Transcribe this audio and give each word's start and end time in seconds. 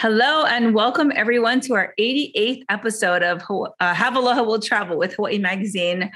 Hello 0.00 0.46
and 0.46 0.74
welcome 0.74 1.12
everyone 1.14 1.60
to 1.60 1.74
our 1.74 1.92
88th 2.00 2.62
episode 2.70 3.22
of 3.22 3.42
uh, 3.50 3.92
Have 3.92 4.16
Aloha 4.16 4.42
Will 4.44 4.58
Travel 4.58 4.96
with 4.96 5.12
Hawaii 5.16 5.36
Magazine. 5.36 6.10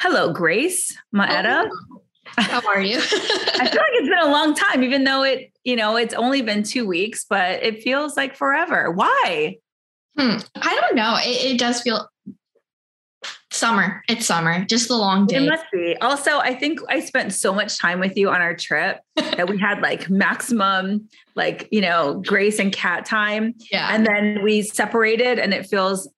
Hello, 0.00 0.32
Grace 0.32 0.96
Maeda. 1.12 1.68
Oh, 1.68 2.00
how 2.36 2.64
are 2.68 2.80
you? 2.80 2.98
I 3.00 3.02
feel 3.02 3.80
like 3.80 3.94
it's 3.94 4.08
been 4.08 4.18
a 4.20 4.30
long 4.30 4.54
time, 4.54 4.84
even 4.84 5.02
though 5.02 5.24
it, 5.24 5.50
you 5.64 5.74
know, 5.74 5.96
it's 5.96 6.14
only 6.14 6.40
been 6.40 6.62
two 6.62 6.86
weeks, 6.86 7.26
but 7.28 7.60
it 7.64 7.82
feels 7.82 8.16
like 8.16 8.36
forever. 8.36 8.92
Why? 8.92 9.56
Hmm. 10.16 10.36
I 10.54 10.80
don't 10.80 10.94
know. 10.94 11.16
It, 11.18 11.54
it 11.54 11.58
does 11.58 11.82
feel 11.82 12.08
Summer. 13.56 14.02
It's 14.08 14.26
summer. 14.26 14.64
Just 14.64 14.88
the 14.88 14.96
long 14.96 15.26
day. 15.26 15.36
It 15.36 15.48
must 15.48 15.64
be. 15.72 15.96
Also, 16.00 16.38
I 16.38 16.54
think 16.54 16.80
I 16.88 17.00
spent 17.00 17.32
so 17.32 17.54
much 17.54 17.78
time 17.78 18.00
with 18.00 18.16
you 18.16 18.28
on 18.28 18.40
our 18.40 18.54
trip 18.54 19.00
that 19.16 19.48
we 19.48 19.58
had 19.58 19.80
like 19.80 20.10
maximum, 20.10 21.08
like, 21.34 21.68
you 21.72 21.80
know, 21.80 22.22
Grace 22.26 22.58
and 22.58 22.72
Cat 22.72 23.04
time. 23.04 23.54
Yeah. 23.70 23.88
And 23.92 24.06
then 24.06 24.42
we 24.42 24.62
separated 24.62 25.38
and 25.38 25.52
it 25.52 25.66
feels 25.66 26.08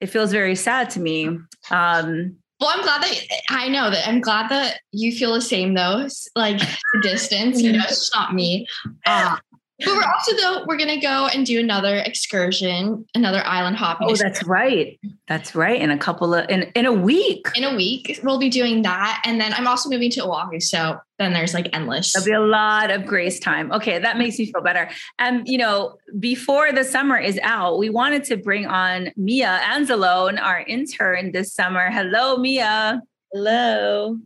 it 0.00 0.06
feels 0.06 0.30
very 0.30 0.54
sad 0.54 0.90
to 0.90 1.00
me. 1.00 1.38
Um 1.70 2.36
well, 2.60 2.70
I'm 2.70 2.82
glad 2.82 3.02
that 3.02 3.14
I 3.50 3.68
know 3.68 3.90
that 3.90 4.06
I'm 4.06 4.20
glad 4.20 4.50
that 4.50 4.80
you 4.92 5.10
feel 5.16 5.34
the 5.34 5.40
same 5.40 5.74
though. 5.74 6.06
Like 6.36 6.58
the 6.58 7.00
distance, 7.02 7.60
you 7.60 7.72
know, 7.72 7.82
it's 7.84 8.14
not 8.14 8.34
me. 8.34 8.66
Uh, 9.06 9.36
but 9.84 9.94
we're 9.94 10.04
also 10.04 10.36
though 10.36 10.64
we're 10.66 10.76
gonna 10.76 11.00
go 11.00 11.26
and 11.26 11.46
do 11.46 11.58
another 11.60 11.96
excursion, 11.98 13.06
another 13.14 13.44
island 13.44 13.76
hopping. 13.76 14.08
Oh, 14.10 14.16
that's 14.16 14.44
right. 14.44 14.98
That's 15.28 15.54
right. 15.54 15.80
In 15.80 15.90
a 15.90 15.98
couple 15.98 16.34
of 16.34 16.48
in 16.48 16.62
in 16.74 16.86
a 16.86 16.92
week. 16.92 17.46
In 17.54 17.64
a 17.64 17.74
week, 17.74 18.20
we'll 18.22 18.38
be 18.38 18.48
doing 18.48 18.82
that, 18.82 19.22
and 19.24 19.40
then 19.40 19.52
I'm 19.54 19.66
also 19.66 19.88
moving 19.88 20.10
to 20.12 20.24
Oahu. 20.24 20.60
So 20.60 20.98
then 21.18 21.32
there's 21.32 21.54
like 21.54 21.68
endless. 21.72 22.12
There'll 22.12 22.26
be 22.26 22.32
a 22.32 22.40
lot 22.40 22.90
of 22.90 23.06
grace 23.06 23.38
time. 23.38 23.72
Okay, 23.72 23.98
that 23.98 24.18
makes 24.18 24.38
me 24.38 24.50
feel 24.50 24.62
better. 24.62 24.90
And 25.18 25.46
you 25.46 25.58
know, 25.58 25.96
before 26.18 26.72
the 26.72 26.84
summer 26.84 27.18
is 27.18 27.38
out, 27.42 27.78
we 27.78 27.90
wanted 27.90 28.24
to 28.24 28.36
bring 28.36 28.66
on 28.66 29.10
Mia 29.16 29.60
Anzalone, 29.64 30.40
our 30.40 30.60
intern 30.60 31.32
this 31.32 31.52
summer. 31.52 31.90
Hello, 31.90 32.36
Mia. 32.36 33.02
Hello. 33.32 34.18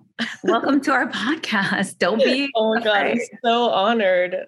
Welcome 0.42 0.80
to 0.82 0.92
our 0.92 1.08
podcast. 1.08 1.98
Don't 1.98 2.18
be. 2.18 2.50
oh 2.56 2.74
my 2.74 2.82
god, 2.82 3.06
I'm 3.06 3.20
so 3.44 3.70
honored. 3.70 4.46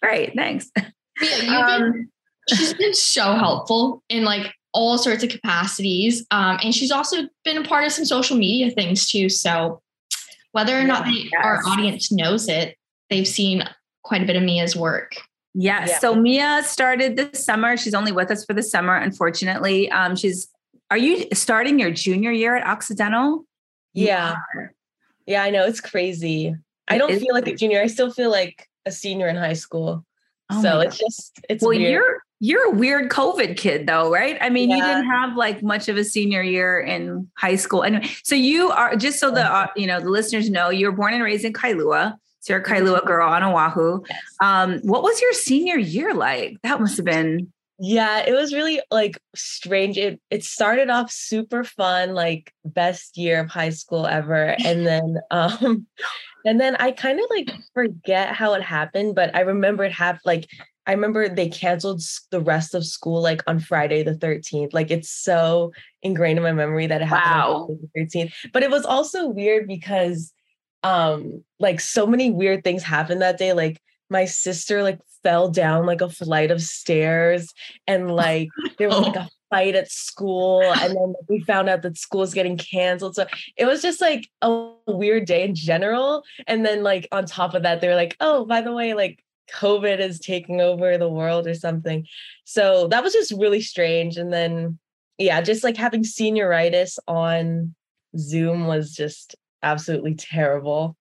Great, 0.00 0.34
thanks. 0.34 0.70
Yeah, 1.20 1.58
um, 1.58 1.92
been, 1.92 2.10
she's 2.48 2.74
been 2.74 2.94
so 2.94 3.34
helpful 3.34 4.02
in 4.08 4.24
like 4.24 4.52
all 4.72 4.98
sorts 4.98 5.22
of 5.22 5.30
capacities. 5.30 6.26
Um, 6.30 6.58
and 6.62 6.74
she's 6.74 6.90
also 6.90 7.28
been 7.44 7.56
a 7.58 7.64
part 7.64 7.84
of 7.84 7.92
some 7.92 8.04
social 8.04 8.36
media 8.36 8.70
things 8.70 9.08
too. 9.08 9.28
So 9.28 9.80
whether 10.52 10.78
or 10.78 10.84
not 10.84 11.04
they, 11.04 11.12
yes. 11.12 11.32
our 11.42 11.60
audience 11.66 12.12
knows 12.12 12.48
it, 12.48 12.76
they've 13.08 13.26
seen 13.26 13.64
quite 14.02 14.22
a 14.22 14.26
bit 14.26 14.36
of 14.36 14.42
Mia's 14.42 14.76
work. 14.76 15.16
Yes. 15.54 15.88
Yeah. 15.88 15.98
So 16.00 16.14
Mia 16.14 16.62
started 16.64 17.16
this 17.16 17.44
summer. 17.44 17.76
She's 17.76 17.94
only 17.94 18.12
with 18.12 18.30
us 18.30 18.44
for 18.44 18.54
the 18.54 18.62
summer, 18.62 18.96
unfortunately. 18.96 19.90
Um, 19.90 20.16
she's 20.16 20.48
are 20.90 20.98
you 20.98 21.26
starting 21.32 21.78
your 21.78 21.90
junior 21.90 22.30
year 22.30 22.56
at 22.56 22.66
Occidental? 22.66 23.46
Yeah. 23.94 24.36
Yeah, 25.26 25.42
I 25.42 25.50
know. 25.50 25.64
It's 25.64 25.80
crazy. 25.80 26.54
I 26.88 26.98
don't 26.98 27.18
feel 27.18 27.34
like 27.34 27.48
a 27.48 27.54
junior. 27.54 27.80
I 27.80 27.86
still 27.86 28.10
feel 28.10 28.30
like 28.30 28.68
a 28.86 28.92
senior 28.92 29.28
in 29.28 29.36
high 29.36 29.54
school. 29.54 30.04
Oh 30.50 30.62
so 30.62 30.80
it's 30.80 30.98
just 30.98 31.40
it's 31.48 31.62
well, 31.62 31.70
weird. 31.70 31.92
you're 31.92 32.22
you're 32.40 32.66
a 32.66 32.70
weird 32.70 33.10
COVID 33.10 33.56
kid 33.56 33.86
though, 33.86 34.10
right? 34.10 34.36
I 34.40 34.50
mean, 34.50 34.68
yeah. 34.68 34.76
you 34.76 34.82
didn't 34.82 35.10
have 35.10 35.36
like 35.36 35.62
much 35.62 35.88
of 35.88 35.96
a 35.96 36.04
senior 36.04 36.42
year 36.42 36.78
in 36.78 37.30
high 37.36 37.56
school. 37.56 37.82
Anyway, 37.82 38.06
so 38.22 38.34
you 38.34 38.70
are 38.70 38.96
just 38.96 39.18
so 39.18 39.30
the 39.30 39.42
uh, 39.42 39.68
you 39.76 39.86
know 39.86 40.00
the 40.00 40.10
listeners 40.10 40.50
know 40.50 40.68
you 40.68 40.86
were 40.86 40.92
born 40.92 41.14
and 41.14 41.22
raised 41.22 41.44
in 41.44 41.52
Kailua. 41.52 42.14
So 42.40 42.52
you're 42.52 42.62
a 42.62 42.64
Kailua 42.64 42.98
mm-hmm. 42.98 43.06
girl 43.06 43.28
on 43.28 43.42
Oahu. 43.42 44.02
Yes. 44.06 44.20
Um, 44.42 44.80
what 44.80 45.02
was 45.02 45.18
your 45.22 45.32
senior 45.32 45.78
year 45.78 46.12
like? 46.12 46.60
That 46.62 46.78
must 46.78 46.98
have 46.98 47.06
been 47.06 47.50
yeah, 47.78 48.24
it 48.26 48.32
was 48.32 48.54
really 48.54 48.80
like 48.90 49.18
strange. 49.34 49.98
It 49.98 50.20
it 50.30 50.44
started 50.44 50.90
off 50.90 51.10
super 51.10 51.64
fun, 51.64 52.14
like 52.14 52.52
best 52.64 53.16
year 53.16 53.40
of 53.40 53.50
high 53.50 53.70
school 53.70 54.06
ever. 54.06 54.54
And 54.64 54.86
then 54.86 55.18
um 55.30 55.86
and 56.44 56.60
then 56.60 56.76
I 56.76 56.92
kind 56.92 57.18
of 57.18 57.26
like 57.30 57.50
forget 57.72 58.34
how 58.34 58.54
it 58.54 58.62
happened, 58.62 59.14
but 59.14 59.34
I 59.34 59.40
remember 59.40 59.84
it 59.84 59.92
happened 59.92 60.22
like 60.24 60.48
I 60.86 60.92
remember 60.92 61.28
they 61.28 61.48
canceled 61.48 62.02
the 62.30 62.40
rest 62.40 62.74
of 62.74 62.84
school 62.84 63.22
like 63.22 63.42
on 63.46 63.58
Friday 63.58 64.02
the 64.02 64.14
13th. 64.14 64.74
Like 64.74 64.90
it's 64.90 65.10
so 65.10 65.72
ingrained 66.02 66.38
in 66.38 66.42
my 66.42 66.52
memory 66.52 66.86
that 66.86 67.00
it 67.00 67.06
happened 67.06 67.40
wow. 67.40 67.66
on 67.70 67.88
the 67.94 68.00
13th. 68.00 68.32
But 68.52 68.62
it 68.62 68.70
was 68.70 68.84
also 68.84 69.28
weird 69.28 69.66
because 69.66 70.32
um 70.82 71.42
like 71.58 71.80
so 71.80 72.06
many 72.06 72.30
weird 72.30 72.64
things 72.64 72.82
happened 72.82 73.22
that 73.22 73.38
day. 73.38 73.54
Like 73.54 73.80
my 74.10 74.26
sister 74.26 74.82
like 74.82 75.00
fell 75.22 75.48
down 75.48 75.86
like 75.86 76.02
a 76.02 76.10
flight 76.10 76.50
of 76.50 76.60
stairs 76.60 77.52
and 77.86 78.14
like 78.14 78.48
there 78.78 78.88
was 78.88 79.00
like 79.00 79.16
a 79.16 79.28
fight 79.54 79.76
at 79.76 79.90
school 79.90 80.62
and 80.62 80.96
then 80.96 81.14
we 81.28 81.40
found 81.40 81.68
out 81.68 81.82
that 81.82 81.96
school 81.96 82.22
is 82.22 82.34
getting 82.34 82.58
canceled. 82.58 83.14
So 83.14 83.26
it 83.56 83.66
was 83.66 83.80
just 83.82 84.00
like 84.00 84.28
a 84.42 84.70
weird 84.88 85.26
day 85.26 85.44
in 85.44 85.54
general. 85.54 86.24
And 86.46 86.66
then 86.66 86.82
like 86.82 87.06
on 87.12 87.24
top 87.24 87.54
of 87.54 87.62
that 87.62 87.80
they 87.80 87.88
were 87.88 87.94
like 87.94 88.16
oh 88.20 88.44
by 88.44 88.60
the 88.60 88.72
way 88.72 88.94
like 88.94 89.22
covid 89.52 90.00
is 90.00 90.18
taking 90.18 90.60
over 90.60 90.98
the 90.98 91.08
world 91.08 91.46
or 91.46 91.54
something. 91.54 92.06
So 92.44 92.88
that 92.88 93.02
was 93.02 93.12
just 93.12 93.32
really 93.32 93.60
strange. 93.60 94.16
And 94.16 94.32
then 94.32 94.78
yeah 95.18 95.40
just 95.40 95.62
like 95.62 95.76
having 95.76 96.02
senioritis 96.02 96.98
on 97.06 97.74
zoom 98.16 98.66
was 98.66 98.92
just 98.94 99.36
absolutely 99.62 100.14
terrible 100.14 100.96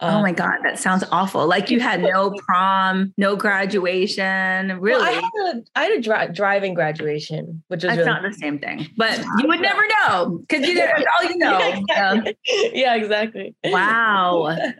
um, 0.00 0.16
oh 0.16 0.22
my 0.22 0.32
God, 0.32 0.58
that 0.64 0.78
sounds 0.78 1.04
awful. 1.12 1.46
Like 1.46 1.70
you 1.70 1.80
had 1.80 2.00
no 2.02 2.30
prom, 2.46 3.12
no 3.16 3.36
graduation. 3.36 4.78
Really? 4.80 5.00
Well, 5.00 5.02
I 5.02 5.12
had 5.12 5.56
a, 5.56 5.62
I 5.76 5.82
had 5.84 5.92
a 5.92 6.00
dri- 6.00 6.32
driving 6.34 6.74
graduation, 6.74 7.62
which 7.68 7.84
is 7.84 7.90
really- 7.90 8.04
not 8.04 8.22
the 8.22 8.32
same 8.32 8.58
thing, 8.58 8.88
but 8.96 9.18
you 9.38 9.48
would 9.48 9.60
never 9.60 9.82
know 9.86 10.40
because 10.48 10.66
you 10.66 10.74
that's 10.74 11.04
all 11.18 11.28
you 11.28 11.36
know. 11.36 11.58
yeah, 11.58 12.14
exactly. 12.14 12.36
yeah, 12.74 12.94
exactly. 12.94 13.54
Wow. 13.64 14.56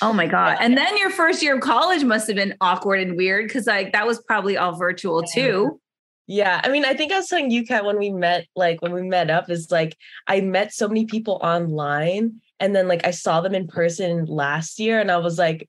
Oh 0.00 0.12
my 0.12 0.26
God. 0.26 0.56
And 0.58 0.76
then 0.76 0.96
your 0.96 1.10
first 1.10 1.42
year 1.42 1.56
of 1.56 1.60
college 1.60 2.02
must 2.02 2.26
have 2.28 2.34
been 2.34 2.54
awkward 2.62 3.00
and 3.00 3.14
weird 3.16 3.46
because 3.46 3.66
like 3.66 3.92
that 3.92 4.06
was 4.06 4.20
probably 4.22 4.56
all 4.56 4.74
virtual 4.74 5.22
too. 5.22 5.78
Yeah. 6.26 6.60
I 6.64 6.70
mean, 6.70 6.84
I 6.84 6.94
think 6.94 7.12
I 7.12 7.18
was 7.18 7.28
telling 7.28 7.50
you, 7.50 7.64
Kat, 7.64 7.84
when 7.84 7.98
we 7.98 8.10
met, 8.10 8.46
like 8.56 8.80
when 8.80 8.92
we 8.92 9.02
met 9.02 9.30
up, 9.30 9.50
is 9.50 9.70
like 9.70 9.96
I 10.26 10.40
met 10.40 10.72
so 10.72 10.88
many 10.88 11.04
people 11.04 11.38
online 11.42 12.40
and 12.60 12.74
then 12.74 12.88
like 12.88 13.06
I 13.06 13.10
saw 13.10 13.40
them 13.40 13.54
in 13.54 13.66
person 13.66 14.24
last 14.26 14.78
year 14.78 15.00
and 15.00 15.10
I 15.10 15.18
was 15.18 15.38
like, 15.38 15.68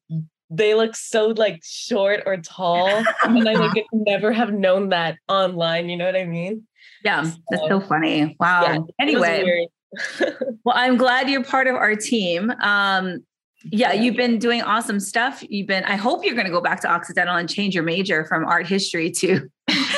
they 0.49 0.73
look 0.73 0.95
so 0.95 1.27
like 1.27 1.61
short 1.63 2.23
or 2.25 2.37
tall. 2.37 3.03
and 3.23 3.47
I 3.49 3.53
like 3.53 3.85
never 3.93 4.31
have 4.31 4.53
known 4.53 4.89
that 4.89 5.17
online. 5.27 5.89
You 5.89 5.97
know 5.97 6.05
what 6.05 6.15
I 6.15 6.25
mean? 6.25 6.63
Yeah, 7.03 7.23
so, 7.23 7.37
that's 7.49 7.67
so 7.67 7.79
funny. 7.81 8.35
Wow. 8.39 8.61
Yeah, 8.63 8.79
anyway. 8.99 9.67
well, 10.63 10.75
I'm 10.75 10.97
glad 10.97 11.29
you're 11.29 11.43
part 11.43 11.67
of 11.67 11.75
our 11.75 11.95
team. 11.95 12.51
Um, 12.61 13.25
yeah, 13.65 13.91
you've 13.91 14.15
been 14.15 14.39
doing 14.39 14.61
awesome 14.61 14.99
stuff. 14.99 15.43
You've 15.49 15.67
been, 15.67 15.83
I 15.83 15.95
hope 15.95 16.23
you're 16.23 16.35
going 16.35 16.45
to 16.45 16.51
go 16.51 16.61
back 16.61 16.81
to 16.81 16.89
Occidental 16.89 17.35
and 17.35 17.49
change 17.49 17.75
your 17.75 17.83
major 17.83 18.25
from 18.25 18.45
art 18.45 18.67
history 18.67 19.11
to 19.11 19.49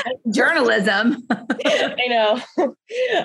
journalism. 0.31 1.23
I 1.31 2.07
know. 2.07 2.41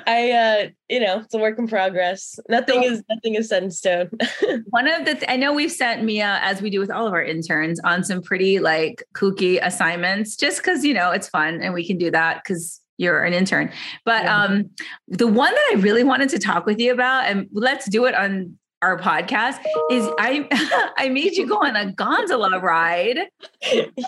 I, 0.06 0.30
uh, 0.30 0.68
you 0.88 1.00
know, 1.00 1.20
it's 1.20 1.34
a 1.34 1.38
work 1.38 1.58
in 1.58 1.66
progress. 1.66 2.38
Nothing 2.48 2.82
so, 2.82 2.88
is, 2.88 3.02
nothing 3.08 3.34
is 3.34 3.48
set 3.48 3.62
in 3.62 3.70
stone. 3.70 4.10
one 4.70 4.86
of 4.86 5.04
the, 5.04 5.14
th- 5.14 5.24
I 5.28 5.36
know 5.36 5.52
we've 5.52 5.72
sent 5.72 6.04
Mia, 6.04 6.38
as 6.42 6.62
we 6.62 6.70
do 6.70 6.80
with 6.80 6.90
all 6.90 7.06
of 7.06 7.12
our 7.12 7.22
interns, 7.22 7.80
on 7.84 8.04
some 8.04 8.22
pretty 8.22 8.60
like 8.60 9.04
kooky 9.14 9.58
assignments, 9.62 10.36
just 10.36 10.58
because, 10.58 10.84
you 10.84 10.94
know, 10.94 11.10
it's 11.10 11.28
fun 11.28 11.60
and 11.62 11.74
we 11.74 11.86
can 11.86 11.98
do 11.98 12.10
that 12.10 12.42
because 12.42 12.80
you're 12.96 13.24
an 13.24 13.32
intern. 13.32 13.72
But 14.04 14.24
yeah. 14.24 14.44
um, 14.44 14.70
the 15.08 15.26
one 15.26 15.52
that 15.52 15.70
I 15.72 15.80
really 15.80 16.04
wanted 16.04 16.28
to 16.30 16.38
talk 16.38 16.66
with 16.66 16.78
you 16.78 16.92
about, 16.92 17.26
and 17.26 17.48
let's 17.52 17.88
do 17.88 18.04
it 18.04 18.14
on 18.14 18.56
our 18.82 18.98
podcast 18.98 19.58
is 19.90 20.06
I 20.18 20.46
I 20.98 21.08
made 21.08 21.32
you 21.32 21.46
go 21.48 21.56
on 21.56 21.74
a 21.74 21.90
gondola 21.90 22.60
ride 22.60 23.18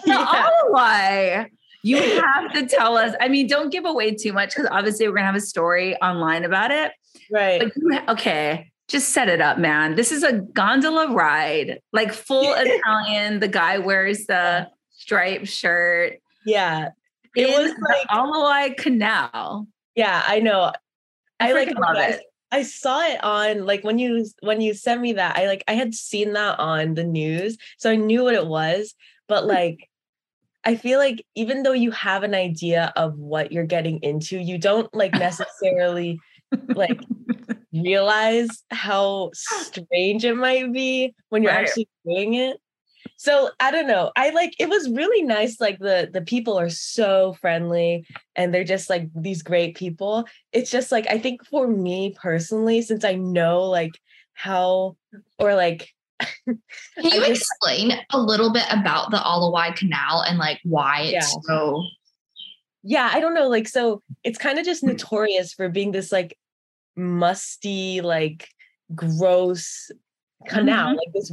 yeah. 0.05 0.49
why 0.69 1.49
You 1.83 1.99
have 1.99 2.53
to 2.53 2.67
tell 2.67 2.97
us. 2.97 3.15
I 3.21 3.29
mean, 3.29 3.47
don't 3.47 3.71
give 3.71 3.85
away 3.85 4.15
too 4.15 4.33
much 4.33 4.55
because 4.55 4.69
obviously 4.71 5.09
we're 5.09 5.15
gonna 5.15 5.27
have 5.27 5.37
a 5.37 5.41
story 5.41 5.97
online 5.97 6.45
about 6.45 6.71
it. 6.71 6.93
Right. 7.31 7.61
But 7.61 7.73
you, 7.77 8.01
okay, 8.09 8.71
just 8.89 9.11
set 9.11 9.29
it 9.29 9.41
up, 9.41 9.59
man. 9.59 9.95
This 9.95 10.13
is 10.13 10.23
a 10.23 10.33
gondola 10.33 11.13
ride, 11.13 11.81
like 11.93 12.13
full 12.13 12.55
Italian. 12.57 13.41
The 13.41 13.49
guy 13.49 13.79
wears 13.79 14.27
the 14.27 14.69
striped 14.91 15.49
shirt. 15.49 16.19
Yeah. 16.45 16.91
It 17.37 17.49
was 17.49 17.75
like 17.87 18.07
Ala 18.11 18.75
Canal. 18.77 19.67
Yeah, 19.95 20.23
I 20.27 20.41
know. 20.41 20.73
I, 21.39 21.51
I 21.51 21.53
like 21.53 21.79
love 21.79 21.97
it. 21.97 22.23
I 22.51 22.63
saw 22.63 23.03
it 23.03 23.23
on 23.23 23.67
like 23.67 23.85
when 23.85 23.99
you 23.99 24.27
when 24.41 24.61
you 24.61 24.73
sent 24.73 25.01
me 25.01 25.15
that 25.15 25.37
I 25.37 25.47
like 25.47 25.65
I 25.69 25.75
had 25.75 25.95
seen 25.95 26.33
that 26.35 26.59
on 26.59 26.95
the 26.95 27.05
news 27.05 27.59
so 27.77 27.91
I 27.91 27.97
knew 27.97 28.23
what 28.23 28.35
it 28.35 28.47
was 28.47 28.95
but 29.29 29.45
like 29.45 29.89
I 30.67 30.77
feel 30.77 30.99
like 30.99 31.25
even 31.35 31.63
though 31.63 31.73
you 31.73 31.91
have 31.93 32.23
an 32.23 32.35
idea 32.35 32.93
of 32.97 33.17
what 33.17 33.53
you're 33.53 33.65
getting 33.65 33.99
into 34.03 34.39
you 34.39 34.59
don't 34.59 34.93
like 34.95 35.13
necessarily 35.13 36.19
like 36.69 37.01
realize 37.73 38.65
how 38.71 39.31
strange 39.33 40.25
it 40.25 40.37
might 40.37 40.73
be 40.73 41.15
when 41.31 41.43
you're 41.43 41.53
right. 41.53 41.67
actually 41.67 41.89
doing 42.05 42.35
it 42.35 42.59
so 43.17 43.51
I 43.61 43.71
don't 43.71 43.87
know. 43.87 44.13
I 44.17 44.31
like 44.31 44.55
it 44.59 44.69
was 44.69 44.91
really 44.91 45.23
nice. 45.23 45.61
Like 45.61 45.79
the 45.79 46.11
the 46.13 46.21
people 46.21 46.59
are 46.59 46.69
so 46.69 47.35
friendly 47.41 48.07
and 48.35 48.53
they're 48.53 48.65
just 48.65 48.91
like 48.91 49.09
these 49.15 49.43
great 49.43 49.77
people. 49.77 50.27
It's 50.53 50.71
just 50.71 50.93
like 50.93 51.07
I 51.09 51.19
think 51.19 51.45
for 51.47 51.67
me 51.67 52.15
personally, 52.21 52.83
since 52.83 53.05
I 53.05 53.15
know 53.15 53.65
like 53.65 53.93
how 54.35 54.97
or 55.39 55.55
like 55.55 55.95
Can 56.47 56.59
you 56.97 57.27
just, 57.27 57.43
explain 57.43 57.93
a 58.11 58.19
little 58.19 58.53
bit 58.53 58.65
about 58.71 59.11
the 59.11 59.19
Alawai 59.19 59.75
Canal 59.77 60.23
and 60.27 60.39
like 60.39 60.61
why 60.65 61.03
it's 61.03 61.13
yeah. 61.13 61.41
so 61.43 61.83
yeah, 62.89 63.11
I 63.13 63.19
don't 63.19 63.35
know. 63.35 63.49
Like, 63.49 63.67
so 63.67 64.01
it's 64.23 64.39
kind 64.39 64.61
of 64.61 64.65
just 64.65 64.85
notorious 64.85 65.53
for 65.53 65.69
being 65.69 65.91
this 65.91 66.13
like 66.13 66.39
musty, 66.95 68.01
like 68.01 68.49
gross 68.95 69.91
canal, 70.47 70.91
mm-hmm. 70.91 70.99
like 70.99 71.13
this 71.13 71.33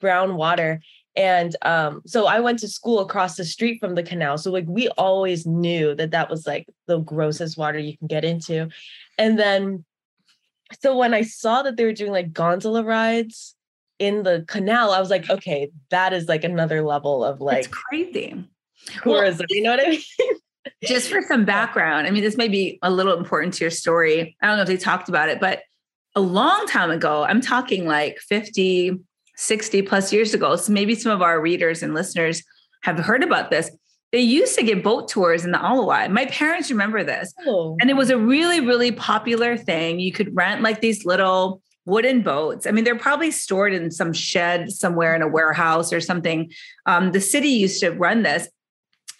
brown 0.00 0.36
water. 0.36 0.80
And 1.16 1.56
um, 1.62 2.02
so 2.06 2.26
I 2.26 2.38
went 2.38 2.60
to 2.60 2.68
school 2.68 3.00
across 3.00 3.36
the 3.36 3.44
street 3.44 3.80
from 3.80 3.96
the 3.96 4.04
canal. 4.04 4.38
So 4.38 4.52
like 4.52 4.66
we 4.68 4.88
always 4.90 5.44
knew 5.44 5.96
that 5.96 6.12
that 6.12 6.30
was 6.30 6.46
like 6.46 6.68
the 6.86 6.98
grossest 6.98 7.58
water 7.58 7.80
you 7.80 7.98
can 7.98 8.06
get 8.06 8.24
into. 8.24 8.68
And 9.18 9.36
then, 9.36 9.84
so 10.80 10.96
when 10.96 11.14
I 11.14 11.22
saw 11.22 11.62
that 11.62 11.76
they 11.76 11.84
were 11.84 11.92
doing 11.92 12.12
like 12.12 12.32
gondola 12.32 12.84
rides 12.84 13.55
in 13.98 14.22
the 14.22 14.44
canal, 14.48 14.90
I 14.90 15.00
was 15.00 15.10
like, 15.10 15.28
okay, 15.30 15.70
that 15.90 16.12
is 16.12 16.28
like 16.28 16.44
another 16.44 16.82
level 16.82 17.24
of 17.24 17.40
like 17.40 17.58
it's 17.58 17.68
crazy 17.68 18.44
tourism. 19.02 19.46
Well, 19.50 19.56
you 19.56 19.62
know 19.62 19.70
what 19.70 19.86
I 19.86 19.90
mean? 19.90 20.00
just 20.84 21.10
for 21.10 21.22
some 21.22 21.44
background, 21.44 22.06
I 22.06 22.10
mean, 22.10 22.22
this 22.22 22.36
may 22.36 22.48
be 22.48 22.78
a 22.82 22.90
little 22.90 23.16
important 23.16 23.54
to 23.54 23.64
your 23.64 23.70
story. 23.70 24.36
I 24.42 24.46
don't 24.46 24.56
know 24.56 24.62
if 24.62 24.68
they 24.68 24.76
talked 24.76 25.08
about 25.08 25.28
it, 25.28 25.40
but 25.40 25.62
a 26.14 26.20
long 26.20 26.66
time 26.66 26.90
ago, 26.90 27.24
I'm 27.24 27.40
talking 27.40 27.86
like 27.86 28.18
50, 28.18 28.98
60 29.36 29.82
plus 29.82 30.12
years 30.12 30.34
ago. 30.34 30.56
So 30.56 30.72
maybe 30.72 30.94
some 30.94 31.12
of 31.12 31.22
our 31.22 31.40
readers 31.40 31.82
and 31.82 31.94
listeners 31.94 32.42
have 32.82 32.98
heard 32.98 33.22
about 33.22 33.50
this. 33.50 33.70
They 34.12 34.20
used 34.20 34.56
to 34.58 34.64
get 34.64 34.82
boat 34.82 35.08
tours 35.08 35.44
in 35.44 35.50
the 35.50 35.58
Alawai. 35.58 36.10
My 36.10 36.26
parents 36.26 36.70
remember 36.70 37.04
this. 37.04 37.34
Oh. 37.46 37.76
And 37.80 37.90
it 37.90 37.94
was 37.94 38.08
a 38.08 38.16
really, 38.16 38.60
really 38.60 38.92
popular 38.92 39.56
thing. 39.56 40.00
You 40.00 40.12
could 40.12 40.34
rent 40.34 40.62
like 40.62 40.80
these 40.80 41.04
little 41.04 41.60
wooden 41.86 42.20
boats. 42.20 42.66
I 42.66 42.72
mean, 42.72 42.84
they're 42.84 42.98
probably 42.98 43.30
stored 43.30 43.72
in 43.72 43.90
some 43.90 44.12
shed 44.12 44.70
somewhere 44.70 45.16
in 45.16 45.22
a 45.22 45.28
warehouse 45.28 45.92
or 45.92 46.00
something. 46.00 46.52
Um, 46.84 47.12
the 47.12 47.20
city 47.20 47.48
used 47.48 47.80
to 47.80 47.90
run 47.90 48.22
this. 48.22 48.48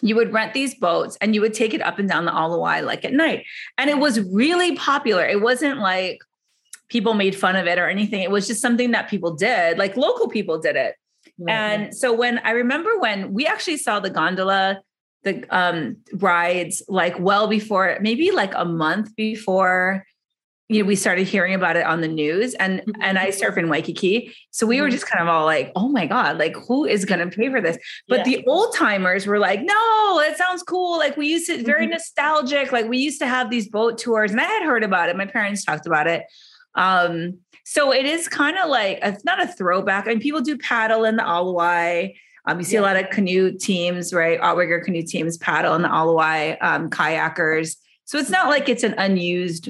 You 0.01 0.15
would 0.15 0.31
rent 0.31 0.53
these 0.53 0.75
boats 0.75 1.17
and 1.19 1.33
you 1.33 1.41
would 1.41 1.55
take 1.55 1.73
it 1.73 1.81
up 1.81 1.97
and 1.97 2.07
down 2.07 2.25
the 2.25 2.31
Alawai 2.31 2.85
like 2.85 3.03
at 3.03 3.13
night. 3.13 3.45
And 3.79 3.89
it 3.89 3.97
was 3.97 4.19
really 4.21 4.75
popular. 4.75 5.25
It 5.25 5.41
wasn't 5.41 5.79
like, 5.79 6.19
people 6.89 7.13
made 7.13 7.35
fun 7.35 7.57
of 7.57 7.67
it 7.67 7.77
or 7.77 7.89
anything. 7.89 8.21
It 8.21 8.31
was 8.31 8.47
just 8.47 8.61
something 8.61 8.91
that 8.91 9.09
people 9.09 9.35
did, 9.35 9.77
like 9.77 9.97
local 9.97 10.29
people 10.29 10.57
did 10.57 10.77
it. 10.77 10.95
Mm-hmm. 11.37 11.49
And 11.49 11.93
so 11.93 12.13
when 12.13 12.39
I 12.39 12.51
remember 12.51 12.97
when 12.97 13.33
we 13.33 13.45
actually 13.45 13.75
saw 13.75 13.99
the 13.99 14.09
gondola, 14.09 14.79
the 15.23 15.43
um, 15.49 15.97
rides, 16.13 16.81
like 16.87 17.19
well 17.19 17.47
before, 17.47 17.97
maybe 17.99 18.31
like 18.31 18.53
a 18.55 18.63
month 18.63 19.13
before 19.17 20.05
you 20.69 20.83
know, 20.83 20.87
we 20.87 20.95
started 20.95 21.25
hearing 21.25 21.53
about 21.53 21.77
it 21.77 21.85
on 21.85 22.01
the 22.01 22.07
news 22.07 22.53
and 22.55 22.79
mm-hmm. 22.79 23.01
and 23.01 23.17
I 23.17 23.29
surf 23.29 23.57
in 23.57 23.69
Waikiki. 23.69 24.35
So 24.51 24.67
we 24.67 24.81
were 24.81 24.87
mm-hmm. 24.87 24.95
just 24.95 25.07
kind 25.07 25.21
of 25.21 25.33
all 25.33 25.45
like, 25.45 25.71
oh 25.75 25.87
my 25.87 26.05
God, 26.05 26.37
like 26.37 26.55
who 26.55 26.85
is 26.85 27.05
gonna 27.05 27.29
pay 27.29 27.49
for 27.49 27.61
this? 27.61 27.77
But 28.07 28.19
yeah. 28.19 28.23
the 28.23 28.45
old 28.47 28.75
timers 28.75 29.25
were 29.25 29.39
like, 29.39 29.61
no, 29.61 30.19
it 30.19 30.37
sounds 30.37 30.63
cool. 30.63 30.97
Like 30.97 31.15
we 31.15 31.27
used 31.27 31.47
to 31.47 31.63
very 31.63 31.83
mm-hmm. 31.83 31.93
nostalgic. 31.93 32.71
Like 32.71 32.87
we 32.87 32.97
used 32.97 33.19
to 33.19 33.27
have 33.27 33.49
these 33.49 33.69
boat 33.69 33.97
tours, 33.97 34.31
and 34.31 34.41
I 34.41 34.45
had 34.45 34.63
heard 34.63 34.83
about 34.83 35.09
it. 35.09 35.15
My 35.15 35.25
parents 35.25 35.63
talked 35.63 35.87
about 35.87 36.07
it. 36.07 36.23
Um, 36.75 37.39
so 37.63 37.93
it 37.93 38.05
is 38.05 38.27
kind 38.27 38.57
of 38.57 38.69
like 38.69 38.99
it's 39.01 39.23
not 39.23 39.41
a 39.41 39.47
throwback. 39.47 40.05
I 40.05 40.09
mean, 40.09 40.19
people 40.19 40.41
do 40.41 40.57
paddle 40.57 41.05
in 41.05 41.15
the 41.15 41.23
Alawai. 41.23 42.13
Um, 42.45 42.59
you 42.59 42.63
see 42.63 42.75
yeah. 42.75 42.81
a 42.81 42.83
lot 42.83 42.95
of 42.97 43.09
canoe 43.09 43.57
teams, 43.57 44.13
right? 44.13 44.39
Outrigger 44.41 44.79
canoe 44.81 45.03
teams 45.03 45.37
paddle 45.37 45.75
in 45.75 45.81
the 45.81 45.89
Alawai, 45.89 46.57
um, 46.61 46.89
kayakers. 46.89 47.75
So 48.05 48.17
it's 48.17 48.29
not 48.29 48.47
like 48.47 48.69
it's 48.69 48.83
an 48.83 48.95
unused 48.97 49.69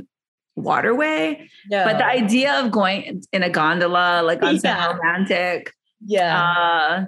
waterway. 0.58 1.50
No. 1.70 1.86
But 1.86 1.98
the 2.00 2.06
idea 2.06 2.60
of 2.60 2.72
going 2.72 3.24
in 3.32 3.44
a 3.44 3.50
gondola, 3.50 4.22
like 4.24 4.44
on 4.44 4.60
yeah. 4.64 4.94
romantic. 4.94 5.74
Yeah. 6.06 6.42
Uh, 6.42 7.06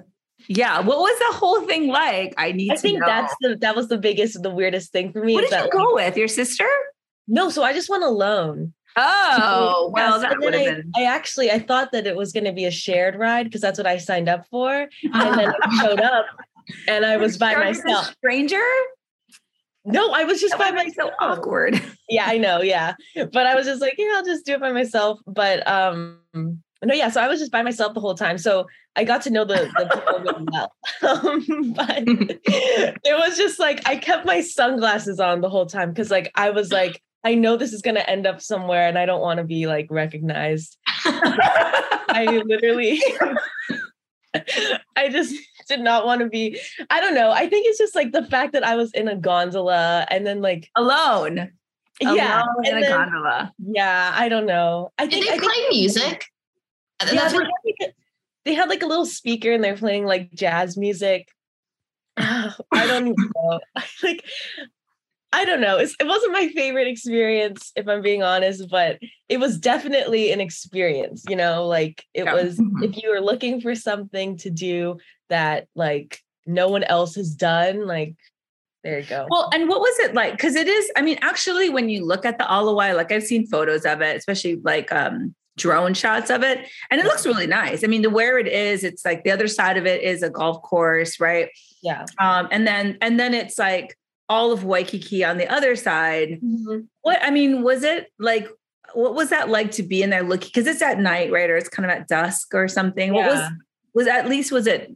yeah. 0.48 0.80
What 0.80 0.98
was 0.98 1.18
the 1.18 1.38
whole 1.38 1.60
thing 1.66 1.88
like? 1.88 2.34
I 2.38 2.52
need 2.52 2.72
I 2.72 2.76
think 2.76 3.00
know. 3.00 3.06
that's 3.06 3.34
the 3.40 3.56
that 3.60 3.76
was 3.76 3.88
the 3.88 3.98
biggest, 3.98 4.42
the 4.42 4.50
weirdest 4.50 4.92
thing 4.92 5.12
for 5.12 5.22
me. 5.22 5.34
What 5.34 5.42
did 5.42 5.50
that, 5.50 5.66
you 5.66 5.70
go 5.70 5.94
with? 5.94 6.16
Your 6.16 6.28
sister? 6.28 6.68
No, 7.28 7.50
so 7.50 7.62
I 7.62 7.72
just 7.72 7.90
went 7.90 8.04
alone. 8.04 8.72
Oh, 8.96 9.90
well, 9.94 10.20
that 10.20 10.38
would 10.40 10.52
have 10.52 10.62
I, 10.62 10.74
been. 10.74 10.92
I 10.96 11.04
actually 11.04 11.50
I 11.50 11.60
thought 11.60 11.92
that 11.92 12.06
it 12.06 12.16
was 12.16 12.32
going 12.32 12.44
to 12.44 12.52
be 12.52 12.64
a 12.64 12.70
shared 12.72 13.14
ride 13.14 13.44
because 13.44 13.60
that's 13.60 13.78
what 13.78 13.86
I 13.86 13.98
signed 13.98 14.28
up 14.28 14.46
for, 14.50 14.72
and 14.72 15.38
then 15.38 15.52
I 15.62 15.76
showed 15.80 16.00
up, 16.00 16.26
and 16.88 17.06
I 17.06 17.16
was 17.16 17.38
by 17.38 17.54
myself. 17.54 18.12
stranger? 18.18 18.62
No, 19.84 20.12
I 20.12 20.24
was 20.24 20.40
just 20.40 20.56
that 20.58 20.74
by 20.74 20.84
myself. 20.84 21.12
So 21.18 21.26
awkward. 21.26 21.80
Yeah, 22.08 22.24
I 22.26 22.38
know. 22.38 22.60
Yeah, 22.60 22.94
but 23.14 23.46
I 23.46 23.54
was 23.54 23.66
just 23.66 23.80
like, 23.80 23.94
yeah, 23.96 24.14
I'll 24.16 24.24
just 24.24 24.44
do 24.44 24.54
it 24.54 24.60
by 24.60 24.72
myself. 24.72 25.20
But 25.26 25.66
um, 25.66 26.18
no, 26.34 26.94
yeah. 26.94 27.08
So 27.08 27.20
I 27.20 27.28
was 27.28 27.40
just 27.40 27.52
by 27.52 27.62
myself 27.62 27.94
the 27.94 28.00
whole 28.00 28.14
time. 28.14 28.36
So 28.36 28.66
I 28.96 29.04
got 29.04 29.22
to 29.22 29.30
know 29.30 29.44
the, 29.44 29.70
the 29.76 29.90
people 29.92 30.20
really 30.20 30.46
well. 30.52 30.72
Um, 31.02 31.72
but 31.72 32.02
it 33.04 33.18
was 33.18 33.36
just 33.36 33.58
like 33.58 33.86
I 33.88 33.96
kept 33.96 34.26
my 34.26 34.40
sunglasses 34.40 35.20
on 35.20 35.40
the 35.40 35.48
whole 35.48 35.66
time 35.66 35.90
because 35.90 36.10
like 36.10 36.30
I 36.34 36.50
was 36.50 36.70
like 36.72 37.00
I 37.24 37.34
know 37.34 37.56
this 37.56 37.72
is 37.72 37.82
going 37.82 37.96
to 37.96 38.08
end 38.08 38.26
up 38.26 38.40
somewhere 38.40 38.88
and 38.88 38.98
I 38.98 39.04
don't 39.06 39.20
want 39.20 39.38
to 39.38 39.44
be 39.44 39.66
like 39.66 39.86
recognized. 39.90 40.78
I 41.04 42.42
literally, 42.46 43.02
I 44.96 45.08
just 45.10 45.34
did 45.70 45.80
not 45.80 46.04
want 46.04 46.20
to 46.20 46.28
be, 46.28 46.60
I 46.90 47.00
don't 47.00 47.14
know. 47.14 47.30
I 47.30 47.48
think 47.48 47.66
it's 47.66 47.78
just 47.78 47.94
like 47.94 48.12
the 48.12 48.24
fact 48.24 48.52
that 48.52 48.62
I 48.64 48.74
was 48.74 48.92
in 48.92 49.08
a 49.08 49.16
gondola 49.16 50.06
and 50.10 50.26
then 50.26 50.42
like 50.42 50.68
alone. 50.76 51.50
Yeah. 52.00 52.42
Alone 52.42 52.66
in 52.66 52.76
a 52.76 52.80
then, 52.80 52.90
gondola. 52.90 53.52
Yeah. 53.58 54.12
I 54.14 54.28
don't 54.28 54.46
know. 54.46 54.92
I 54.98 55.06
think 55.06 55.24
did 55.24 55.32
they 55.32 55.36
I 55.36 55.38
play 55.38 55.54
think, 55.54 55.72
music. 55.72 56.26
Yeah, 57.00 57.08
they, 57.08 57.16
had 57.16 57.32
like 57.32 57.48
a, 57.82 57.86
they 58.44 58.54
had 58.54 58.68
like 58.68 58.82
a 58.82 58.86
little 58.86 59.06
speaker 59.06 59.52
and 59.52 59.64
they're 59.64 59.76
playing 59.76 60.04
like 60.04 60.32
jazz 60.32 60.76
music. 60.76 61.28
I 62.16 62.52
don't 62.72 63.16
know. 63.16 63.60
like 64.02 64.24
I 65.32 65.44
don't 65.44 65.60
know. 65.60 65.78
It 65.78 65.92
wasn't 66.02 66.32
my 66.32 66.48
favorite 66.48 66.88
experience, 66.88 67.72
if 67.76 67.86
I'm 67.86 68.02
being 68.02 68.22
honest, 68.22 68.68
but 68.68 68.98
it 69.28 69.38
was 69.38 69.58
definitely 69.58 70.32
an 70.32 70.40
experience. 70.40 71.24
You 71.28 71.36
know, 71.36 71.66
like 71.66 72.04
it 72.14 72.24
yeah. 72.24 72.34
was, 72.34 72.58
mm-hmm. 72.58 72.82
if 72.82 73.00
you 73.00 73.10
were 73.10 73.20
looking 73.20 73.60
for 73.60 73.74
something 73.74 74.36
to 74.38 74.50
do 74.50 74.98
that 75.28 75.68
like 75.76 76.20
no 76.46 76.68
one 76.68 76.82
else 76.82 77.14
has 77.14 77.34
done, 77.34 77.86
like 77.86 78.16
there 78.82 78.98
you 78.98 79.06
go. 79.06 79.26
Well, 79.30 79.50
and 79.52 79.68
what 79.68 79.80
was 79.80 79.98
it 80.00 80.14
like? 80.14 80.32
Because 80.32 80.56
it 80.56 80.66
is, 80.66 80.90
I 80.96 81.02
mean, 81.02 81.18
actually, 81.20 81.68
when 81.68 81.88
you 81.88 82.04
look 82.04 82.24
at 82.24 82.38
the 82.38 82.44
Alawai, 82.44 82.96
like 82.96 83.12
I've 83.12 83.22
seen 83.22 83.46
photos 83.46 83.84
of 83.84 84.00
it, 84.00 84.16
especially 84.16 84.56
like 84.64 84.90
um, 84.90 85.34
drone 85.58 85.92
shots 85.92 86.30
of 86.30 86.42
it, 86.42 86.66
and 86.90 87.00
it 87.00 87.04
looks 87.04 87.26
really 87.26 87.46
nice. 87.46 87.84
I 87.84 87.88
mean, 87.88 88.02
the 88.02 88.10
where 88.10 88.38
it 88.38 88.48
is, 88.48 88.82
it's 88.82 89.04
like 89.04 89.22
the 89.22 89.30
other 89.30 89.48
side 89.48 89.76
of 89.76 89.86
it 89.86 90.02
is 90.02 90.22
a 90.22 90.30
golf 90.30 90.62
course, 90.62 91.20
right? 91.20 91.50
Yeah. 91.82 92.06
Um, 92.18 92.48
and 92.50 92.66
then 92.66 92.96
and 93.02 93.20
then 93.20 93.34
it's 93.34 93.58
like 93.58 93.96
all 94.30 94.52
of 94.52 94.64
Waikiki 94.64 95.24
on 95.24 95.36
the 95.36 95.52
other 95.52 95.74
side. 95.74 96.40
Mm-hmm. 96.42 96.82
What 97.02 97.18
I 97.20 97.30
mean, 97.30 97.62
was 97.62 97.82
it 97.82 98.10
like 98.18 98.48
what 98.94 99.14
was 99.14 99.30
that 99.30 99.48
like 99.48 99.72
to 99.72 99.82
be 99.82 100.02
in 100.02 100.10
there 100.10 100.22
looking 100.22 100.48
because 100.54 100.66
it's 100.66 100.80
at 100.80 101.00
night, 101.00 101.30
right? 101.30 101.50
Or 101.50 101.56
it's 101.56 101.68
kind 101.68 101.84
of 101.84 101.94
at 101.94 102.08
dusk 102.08 102.54
or 102.54 102.68
something. 102.68 103.12
Yeah. 103.12 103.26
What 103.26 103.34
was 103.34 103.50
was 103.92 104.06
at 104.06 104.28
least 104.28 104.52
was 104.52 104.66
it 104.68 104.94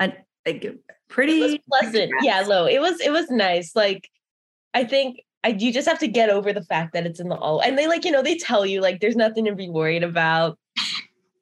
a, 0.00 0.12
like 0.46 0.74
pretty 1.08 1.42
it 1.42 1.60
was 1.70 1.80
pleasant. 1.82 2.10
Yeah, 2.22 2.40
low. 2.40 2.66
It 2.66 2.80
was 2.80 3.00
it 3.00 3.10
was 3.10 3.30
nice. 3.30 3.76
Like 3.76 4.08
I 4.72 4.84
think 4.84 5.20
I, 5.44 5.48
you 5.48 5.70
just 5.70 5.86
have 5.86 5.98
to 5.98 6.08
get 6.08 6.30
over 6.30 6.54
the 6.54 6.64
fact 6.64 6.94
that 6.94 7.04
it's 7.04 7.20
in 7.20 7.28
the 7.28 7.36
all 7.36 7.60
and 7.60 7.76
they 7.76 7.86
like, 7.86 8.06
you 8.06 8.10
know, 8.10 8.22
they 8.22 8.38
tell 8.38 8.64
you 8.64 8.80
like 8.80 9.00
there's 9.00 9.14
nothing 9.14 9.44
to 9.44 9.54
be 9.54 9.68
worried 9.68 10.02
about. 10.02 10.58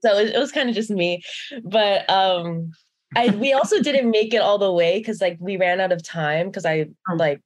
So 0.01 0.19
it, 0.19 0.35
it 0.35 0.39
was 0.39 0.51
kind 0.51 0.69
of 0.69 0.75
just 0.75 0.91
me. 0.91 1.23
But 1.63 2.11
um 2.11 2.73
I 3.17 3.31
we 3.31 3.53
also 3.53 3.81
didn't 3.81 4.11
make 4.11 4.33
it 4.35 4.41
all 4.41 4.59
the 4.59 4.73
way 4.73 4.99
because 4.99 5.21
like 5.21 5.37
we 5.41 5.57
ran 5.57 5.81
out 5.81 5.93
of 5.93 6.03
time 6.03 6.49
because 6.49 6.65
I 6.65 6.87
oh. 7.09 7.15
like 7.15 7.41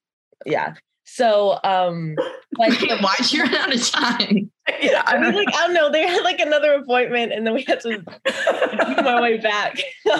yeah. 0.45 0.75
So 1.05 1.59
um 1.65 2.17
like 2.59 2.81
why'd 3.01 3.33
you 3.33 3.43
run 3.43 3.55
out 3.55 3.75
of 3.75 3.91
time? 3.91 4.51
Yeah, 4.83 5.05
I 5.07 5.21
mean 5.21 5.33
like 5.33 5.47
I 5.55 5.67
don't 5.67 5.75
know, 5.75 5.93
they 5.93 6.09
had 6.09 6.25
like 6.25 6.41
another 6.41 6.73
appointment 6.75 7.33
and 7.33 7.47
then 7.47 7.55
we 7.55 7.63
had 7.63 7.79
to 7.83 7.99
keep 7.99 9.05
my 9.05 9.21
way 9.21 9.39
back. 9.39 9.79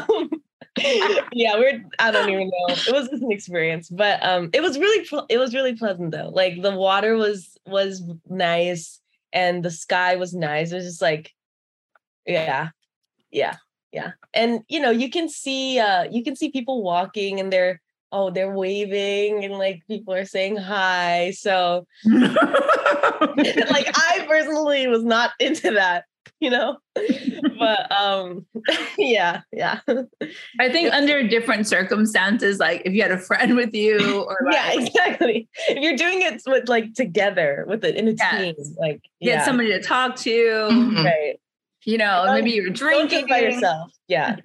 yeah, 1.33 1.57
we're 1.57 1.85
I 1.99 2.13
don't 2.13 2.31
even 2.31 2.47
know. 2.47 2.75
It 2.75 2.93
was 2.93 3.09
just 3.09 3.25
an 3.25 3.33
experience, 3.33 3.89
but 3.89 4.23
um 4.23 4.51
it 4.53 4.63
was 4.63 4.79
really 4.79 5.05
it 5.29 5.39
was 5.39 5.53
really 5.53 5.75
pleasant 5.75 6.13
though. 6.13 6.31
Like 6.33 6.63
the 6.63 6.71
water 6.71 7.17
was 7.17 7.59
was 7.67 8.05
nice 8.29 9.01
and 9.33 9.65
the 9.65 9.71
sky 9.73 10.15
was 10.15 10.33
nice. 10.33 10.71
It 10.71 10.77
was 10.77 10.85
just 10.85 11.03
like 11.03 11.35
yeah. 12.25 12.69
Yeah 13.33 13.57
yeah 13.93 14.13
and 14.35 14.61
you 14.69 14.81
know 14.81 14.91
you 14.91 15.11
can 15.11 15.29
see 15.29 15.79
uh 15.79 16.05
you 16.11 16.23
can 16.25 16.37
see 16.37 16.51
people 16.51 16.83
walking 16.83 17.41
and 17.41 17.53
they're 17.53 17.81
oh 18.13 18.31
they're 18.31 18.55
waving 18.55 19.45
and 19.45 19.55
like 19.55 19.83
people 19.89 20.13
are 20.15 20.25
saying 20.25 20.57
hi 20.57 21.31
so 21.33 21.87
like 22.05 22.27
i 23.95 24.25
personally 24.29 24.87
was 24.87 25.05
not 25.05 25.31
into 25.41 25.71
that 25.73 26.05
you 26.41 26.51
know. 26.51 26.77
but 27.59 27.91
um, 27.91 28.45
yeah, 28.99 29.41
yeah. 29.53 29.81
I 30.61 30.71
think 30.71 30.93
under 30.93 31.27
different 31.27 31.67
circumstances, 31.67 32.59
like 32.59 32.83
if 32.85 32.93
you 32.93 33.03
had 33.03 33.11
a 33.13 33.19
friend 33.19 33.57
with 33.57 33.75
you, 33.75 34.23
or 34.23 34.39
like, 34.45 34.55
yeah, 34.55 34.73
exactly. 34.73 35.49
If 35.69 35.79
you're 35.83 35.97
doing 35.97 36.23
it 36.23 36.43
with 36.47 36.69
like 36.69 36.95
together 36.95 37.65
with 37.69 37.85
it 37.85 37.97
in 37.97 38.09
a 38.09 38.13
Yes. 38.13 38.41
team, 38.41 38.55
like 38.79 39.01
you 39.21 39.33
had 39.33 39.45
somebody 39.45 39.71
to 39.71 39.81
talk 39.81 40.17
to, 40.17 40.31
Mhm. 40.31 41.05
right. 41.05 41.41
You 41.87 41.97
know, 41.97 42.25
Don't- 42.27 42.35
maybe 42.35 42.51
you're 42.51 42.67
Don't 42.67 42.75
do 42.75 42.79
drinking 42.85 43.19
it 43.21 43.29
by 43.29 43.39
yourself. 43.41 43.93
Yeah, 44.09 44.37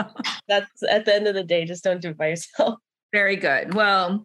that's 0.48 0.82
at 0.88 1.04
the 1.04 1.14
end 1.14 1.26
of 1.26 1.34
the 1.34 1.42
day. 1.42 1.64
Just 1.64 1.82
don't 1.82 2.00
do 2.00 2.10
it 2.10 2.16
by 2.18 2.28
yourself. 2.28 2.78
Very 3.12 3.34
good. 3.36 3.74
Well, 3.74 4.24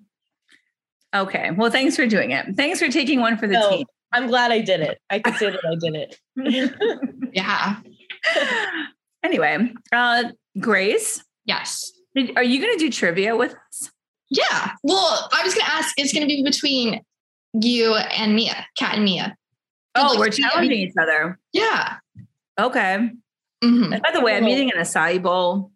okay. 1.15 1.49
Well, 1.51 1.71
thanks 1.71 1.95
for 1.95 2.05
doing 2.05 2.29
it. 2.31 2.55
Thanks 2.55 2.79
for 2.79 2.89
taking 2.89 3.19
one 3.19 3.37
for 3.37 3.47
the 3.47 3.53
No. 3.53 3.69
team. 3.71 3.85
I'm 4.13 4.27
glad 4.27 4.51
I 4.51 4.59
did 4.61 4.79
it. 4.81 4.99
I 5.09 5.17
could 5.19 5.33
say 5.35 5.49
that 5.49 5.59
I 5.65 5.75
did 5.75 5.95
it. 5.95 6.19
Yeah. 7.33 7.77
anyway, 9.23 9.73
uh, 9.91 10.23
Grace, 10.59 11.21
Yes. 11.45 11.91
are 12.37 12.43
you 12.43 12.61
going 12.61 12.77
to 12.77 12.79
do 12.79 12.89
trivia 12.89 13.35
with 13.35 13.53
us? 13.69 13.91
Yeah. 14.29 14.71
Well, 14.83 15.29
I 15.33 15.43
was 15.43 15.53
going 15.53 15.65
to 15.65 15.71
ask, 15.73 15.93
it's 15.97 16.13
going 16.13 16.21
to 16.21 16.33
be 16.33 16.43
between 16.43 17.01
you 17.53 17.93
and 17.95 18.35
Mia, 18.35 18.65
Kat 18.77 18.95
and 18.95 19.03
Mia. 19.03 19.35
Oh, 19.95 20.11
like 20.11 20.19
we're 20.19 20.29
to 20.29 20.41
challenging 20.41 20.77
each 20.79 20.93
other. 20.99 21.37
Yeah. 21.51 21.97
Okay. 22.59 23.09
Mhm. 23.63 24.01
By 24.01 24.11
the 24.11 24.21
way, 24.21 24.35
I'm 24.35 24.47
eating 24.47 24.71
an 24.71 24.79
acai 24.79 25.21
bowl. 25.21 25.71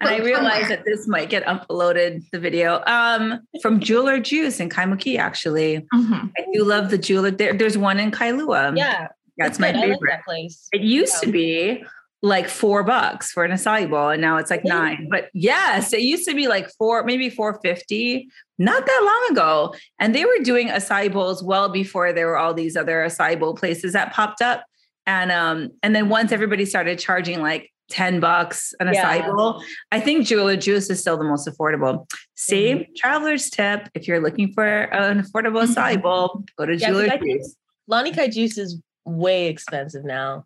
And 0.00 0.08
I 0.08 0.16
From- 0.16 0.18
from 0.18 0.26
realize 0.26 0.68
that 0.68 0.84
this 0.84 1.06
might 1.06 1.28
get 1.30 1.44
uploaded, 1.44 2.22
the 2.32 2.38
video, 2.40 2.82
um, 2.86 3.40
from 3.60 3.78
Jewel 3.78 4.08
or 4.08 4.18
Juice 4.18 4.58
in 4.58 4.68
Kaimuki, 4.68 5.18
actually. 5.18 5.86
Mhm. 5.94 6.30
I 6.36 6.44
do 6.52 6.64
love 6.64 6.90
the 6.90 6.98
jeweler. 6.98 7.30
There, 7.30 7.52
there's 7.52 7.78
one 7.78 8.00
in 8.00 8.10
Kailua. 8.10 8.76
yeah, 8.76 9.08
That's 9.38 9.50
it's 9.50 9.58
my. 9.60 9.68
I 9.68 9.72
like 9.72 9.82
favorite. 9.82 10.10
that 10.10 10.24
place. 10.24 10.68
It 10.72 10.80
used 10.80 11.22
to 11.22 11.30
be 11.30 11.84
like 12.24 12.48
four 12.48 12.82
bucks 12.84 13.30
for 13.32 13.44
an 13.44 13.50
acai 13.52 13.88
bowl, 13.88 14.08
and 14.10 14.20
now 14.20 14.36
it's 14.38 14.50
like 14.50 14.62
Really? 14.64 14.74
nine. 14.76 15.08
But 15.10 15.28
yes, 15.34 15.92
it 15.92 16.00
used 16.02 16.26
to 16.28 16.34
be 16.34 16.48
like 16.48 16.68
four, 16.78 17.04
maybe 17.04 17.28
four 17.30 17.60
fifty, 17.62 18.28
not 18.58 18.86
that 18.86 19.00
long 19.04 19.32
ago. 19.36 19.74
And 20.00 20.14
they 20.14 20.24
were 20.24 20.38
doing 20.42 20.68
acai 20.68 21.12
bowls 21.12 21.42
well 21.44 21.68
before 21.68 22.12
there 22.12 22.26
were 22.26 22.38
all 22.38 22.54
these 22.54 22.76
other 22.76 23.04
acai 23.06 23.38
bowl 23.38 23.54
places 23.54 23.92
that 23.92 24.12
popped 24.12 24.40
up. 24.42 24.64
And 25.06 25.32
um, 25.32 25.70
and 25.82 25.94
then 25.94 26.08
once 26.08 26.32
everybody 26.32 26.64
started 26.64 26.98
charging 26.98 27.40
like 27.40 27.70
10 27.90 28.20
bucks 28.20 28.72
an 28.80 28.86
acai 28.86 28.94
Yeah. 29.18 29.30
bowl, 29.32 29.62
I 29.90 30.00
think 30.00 30.26
Jewel 30.26 30.48
or 30.48 30.56
Juice 30.56 30.88
is 30.90 31.00
still 31.00 31.16
the 31.18 31.24
most 31.24 31.46
affordable. 31.48 32.08
See, 32.36 32.74
Mm-hmm. 32.74 32.92
traveler's 32.96 33.50
tip: 33.50 33.88
if 33.94 34.06
you're 34.08 34.20
looking 34.20 34.52
for 34.52 34.64
an 34.66 35.22
affordable 35.22 35.66
acai 35.66 36.00
bowl, 36.00 36.44
go 36.56 36.66
to 36.66 36.76
Yeah, 36.76 36.88
'cause 36.88 36.96
Jeweler 37.02 37.12
I 37.12 37.18
Juice. 37.18 37.56
Lanikai 37.90 38.32
juice 38.32 38.56
is 38.58 38.80
way 39.04 39.48
expensive 39.48 40.04
now. 40.04 40.44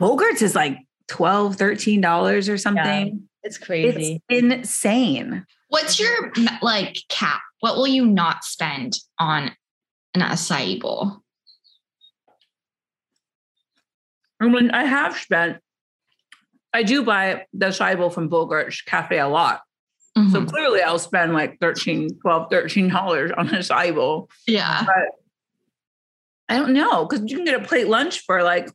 Bogart's 0.00 0.40
is 0.42 0.54
like 0.54 0.78
12 1.08 1.56
$13 1.56 2.48
or 2.48 2.56
something. 2.56 3.28
It's 3.42 3.58
crazy. 3.58 4.22
It's 4.28 4.42
insane. 4.42 5.44
What's 5.68 6.00
your 6.00 6.32
like 6.62 6.96
cap? 7.10 7.40
What 7.60 7.76
will 7.76 7.86
you 7.86 8.06
not 8.06 8.44
spend 8.44 8.98
on 9.18 9.52
an 10.14 10.22
acai 10.22 10.80
bowl? 10.80 11.18
I 14.40 14.48
mean, 14.48 14.70
I 14.70 14.84
have 14.84 15.16
spent, 15.16 15.58
I 16.72 16.82
do 16.82 17.02
buy 17.04 17.46
the 17.52 17.72
bowl 17.96 18.10
from 18.10 18.30
Bogart's 18.30 18.80
Cafe 18.82 19.18
a 19.18 19.28
lot. 19.28 19.62
So 20.16 20.22
Mhm. 20.42 20.48
clearly 20.50 20.82
I'll 20.82 20.98
spend 20.98 21.32
like 21.32 21.58
13 21.60 22.18
12 22.20 22.50
$13 22.50 23.32
on 23.36 23.54
a 23.54 23.62
bowl. 23.92 24.28
yeah. 24.46 24.84
I 26.48 26.56
don't 26.58 26.72
know, 26.72 27.04
because 27.06 27.30
you 27.30 27.36
can 27.36 27.44
get 27.44 27.60
a 27.60 27.64
plate 27.64 27.86
lunch 27.86 28.20
for 28.24 28.42
like 28.42 28.68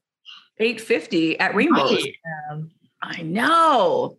850 0.60 1.38
at 1.40 1.54
Rainbows. 1.56 1.92
Right. 1.92 2.16
Um, 2.52 2.72
I 3.04 3.22
know. 3.22 4.18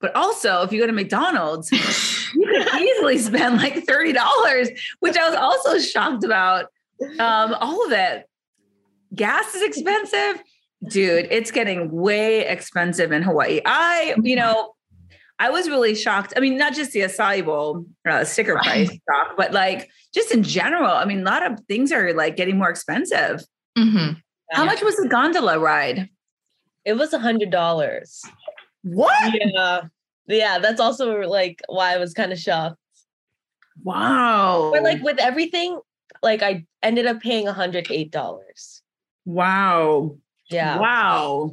But 0.00 0.16
also, 0.16 0.62
if 0.62 0.72
you 0.72 0.80
go 0.80 0.86
to 0.88 0.92
McDonald's, 0.92 1.70
you 1.70 2.46
can 2.52 2.82
easily 2.82 3.18
spend 3.18 3.58
like 3.58 3.74
$30, 3.86 4.76
which 4.98 5.16
I 5.16 5.28
was 5.30 5.38
also 5.38 5.78
shocked 5.78 6.24
about. 6.24 6.66
Um, 7.20 7.54
all 7.60 7.86
of 7.86 7.92
it. 7.92 8.28
Gas 9.14 9.54
is 9.54 9.62
expensive. 9.62 10.42
Dude, 10.88 11.26
it's 11.30 11.50
getting 11.50 11.90
way 11.90 12.46
expensive 12.46 13.10
in 13.12 13.22
Hawaii. 13.22 13.60
I, 13.64 14.14
you 14.22 14.36
know, 14.36 14.74
I 15.38 15.50
was 15.50 15.68
really 15.68 15.94
shocked. 15.94 16.32
I 16.36 16.40
mean, 16.40 16.56
not 16.56 16.74
just 16.74 16.92
the 16.92 17.00
acai 17.00 17.44
bowl 17.44 17.84
uh, 18.08 18.24
sticker 18.24 18.54
Right. 18.54 18.64
price 18.64 18.90
shock, 18.90 19.36
but 19.36 19.52
like 19.52 19.90
just 20.14 20.32
in 20.32 20.42
general. 20.42 20.90
I 20.90 21.04
mean, 21.04 21.20
a 21.20 21.24
lot 21.24 21.44
of 21.50 21.58
things 21.68 21.92
are 21.92 22.12
like 22.14 22.36
getting 22.36 22.58
more 22.58 22.70
expensive. 22.70 23.42
Mhm. 23.76 24.20
How 24.52 24.62
Yeah. 24.62 24.66
much 24.70 24.82
was 24.82 24.96
the 24.96 25.08
gondola 25.08 25.58
ride? 25.58 26.08
it 26.84 26.92
was 26.96 27.12
a 27.12 27.18
hundred 27.18 27.50
dollars. 27.50 28.22
What? 28.82 29.12
Yeah. 29.34 29.80
Yeah, 30.28 30.58
that's 30.60 30.78
also 30.80 31.22
like 31.22 31.60
why 31.68 31.94
I 31.94 31.98
was 31.98 32.14
kind 32.14 32.32
of 32.32 32.38
shocked. 32.38 32.76
Wow. 33.82 34.70
But 34.72 34.82
like 34.84 35.02
with 35.02 35.18
everything, 35.18 35.80
like 36.22 36.42
I 36.42 36.64
ended 36.82 37.06
up 37.06 37.20
paying 37.20 37.48
a 37.48 37.52
hundred 37.52 37.88
eight 37.90 38.10
dollars. 38.12 38.82
wow. 39.24 40.16
Yeah. 40.48 40.78
Wow. 40.78 41.50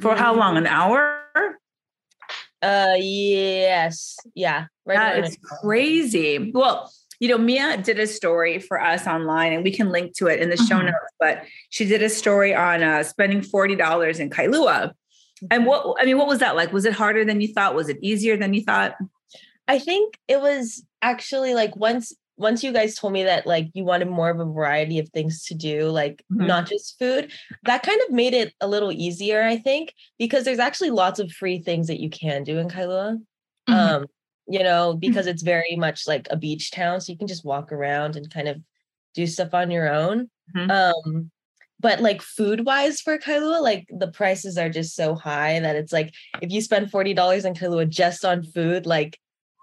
For 0.00 0.14
Mhm. 0.14 0.16
how 0.16 0.34
long? 0.34 0.56
An 0.56 0.66
hour? 0.66 1.20
Uh 2.62 2.94
yes. 2.98 4.16
Yeah. 4.34 4.66
Right. 4.84 4.96
That 4.96 5.24
is 5.24 5.38
crazy. 5.62 6.50
Well, 6.52 6.92
you 7.18 7.28
know, 7.28 7.38
Mia 7.38 7.76
did 7.78 7.98
a 7.98 8.06
story 8.06 8.58
for 8.58 8.80
us 8.80 9.06
online 9.06 9.52
and 9.52 9.62
we 9.64 9.70
can 9.70 9.90
link 9.90 10.14
to 10.16 10.26
it 10.26 10.40
in 10.40 10.50
the 10.50 10.56
show 10.56 10.76
Mhm. 10.76 10.86
notes, 10.86 11.12
but 11.18 11.44
she 11.70 11.84
did 11.86 12.02
a 12.02 12.08
story 12.08 12.54
on 12.54 12.82
uh, 12.82 13.02
spending 13.02 13.40
$40 13.40 14.20
in 14.20 14.30
Kailua. 14.30 14.92
And 15.50 15.64
what, 15.66 15.96
I 15.98 16.04
mean, 16.04 16.18
what 16.18 16.26
was 16.28 16.38
that 16.40 16.54
like? 16.56 16.72
Was 16.72 16.84
it 16.84 16.92
harder 16.92 17.24
than 17.24 17.40
you 17.40 17.48
thought? 17.52 17.74
Was 17.74 17.88
it 17.88 17.98
easier 18.02 18.36
than 18.36 18.52
you 18.52 18.62
thought? 18.62 18.94
I 19.68 19.78
think 19.78 20.18
it 20.28 20.40
was 20.40 20.84
actually 21.00 21.54
like 21.54 21.76
once 21.76 22.12
once 22.40 22.64
you 22.64 22.72
guys 22.72 22.94
told 22.94 23.12
me 23.12 23.22
that 23.24 23.46
like 23.46 23.68
you 23.74 23.84
wanted 23.84 24.08
more 24.08 24.30
of 24.30 24.40
a 24.40 24.44
variety 24.46 24.98
of 24.98 25.08
things 25.10 25.44
to 25.44 25.54
do, 25.54 25.88
like 25.90 26.24
Mhm. 26.32 26.46
not 26.46 26.66
just 26.66 26.98
food, 26.98 27.30
that 27.64 27.82
kind 27.82 28.00
of 28.06 28.14
made 28.14 28.32
it 28.32 28.54
a 28.60 28.66
little 28.66 28.90
easier, 28.90 29.42
I 29.42 29.58
think, 29.58 29.94
because 30.18 30.44
there's 30.44 30.58
actually 30.58 30.90
lots 30.90 31.20
of 31.20 31.30
free 31.30 31.58
things 31.62 31.86
that 31.88 32.00
you 32.00 32.08
can 32.08 32.42
do 32.42 32.58
in 32.58 32.68
Kailua. 32.68 33.18
Mhm. 33.68 33.74
Um, 33.74 34.06
you 34.48 34.62
know, 34.62 34.94
because 34.94 35.26
it's 35.26 35.42
very 35.42 35.76
much 35.76 36.08
like 36.08 36.26
a 36.30 36.36
beach 36.36 36.70
town, 36.70 37.00
so 37.00 37.12
you 37.12 37.18
can 37.18 37.28
just 37.28 37.44
walk 37.44 37.70
around 37.72 38.16
and 38.16 38.32
kind 38.32 38.48
of 38.48 38.56
do 39.14 39.26
stuff 39.26 39.52
on 39.52 39.70
your 39.70 39.92
own. 39.92 40.30
Mhm. 40.56 40.70
Um, 40.70 41.30
but 41.78 42.00
like 42.00 42.22
food 42.22 42.64
wise 42.64 43.00
for 43.02 43.18
Kailua, 43.18 43.60
like 43.60 43.86
the 43.90 44.08
prices 44.08 44.56
are 44.56 44.70
just 44.70 44.96
so 44.96 45.14
high 45.14 45.60
that 45.60 45.76
it's 45.76 45.92
like 45.92 46.14
if 46.40 46.50
you 46.50 46.62
spend 46.62 46.90
forty 46.90 47.12
dollars 47.12 47.44
in 47.44 47.52
Kailua 47.54 47.86
just 47.88 48.24
on 48.24 48.42
food, 48.42 48.86
like 48.86 49.18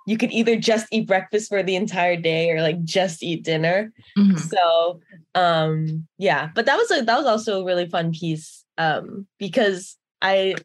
you 0.07 0.17
could 0.17 0.31
either 0.31 0.55
just 0.55 0.87
eat 0.91 1.05
breakfast 1.05 1.49
for 1.49 1.61
the 1.61 1.75
entire 1.75 2.15
day 2.15 2.49
or 2.49 2.61
like 2.61 2.81
just 2.83 3.21
eat 3.21 3.43
dinner. 3.43 3.91
Mhm. 4.17 4.39
So 4.39 5.01
um 5.35 6.07
yeah, 6.17 6.49
but 6.55 6.65
that 6.65 6.77
was 6.77 6.89
a 6.91 7.03
that 7.03 7.17
was 7.17 7.27
also 7.27 7.61
a 7.61 7.65
really 7.65 7.87
fun 7.87 8.11
piece 8.11 8.63
um 8.77 9.27
because 9.37 9.97
I 10.21 10.55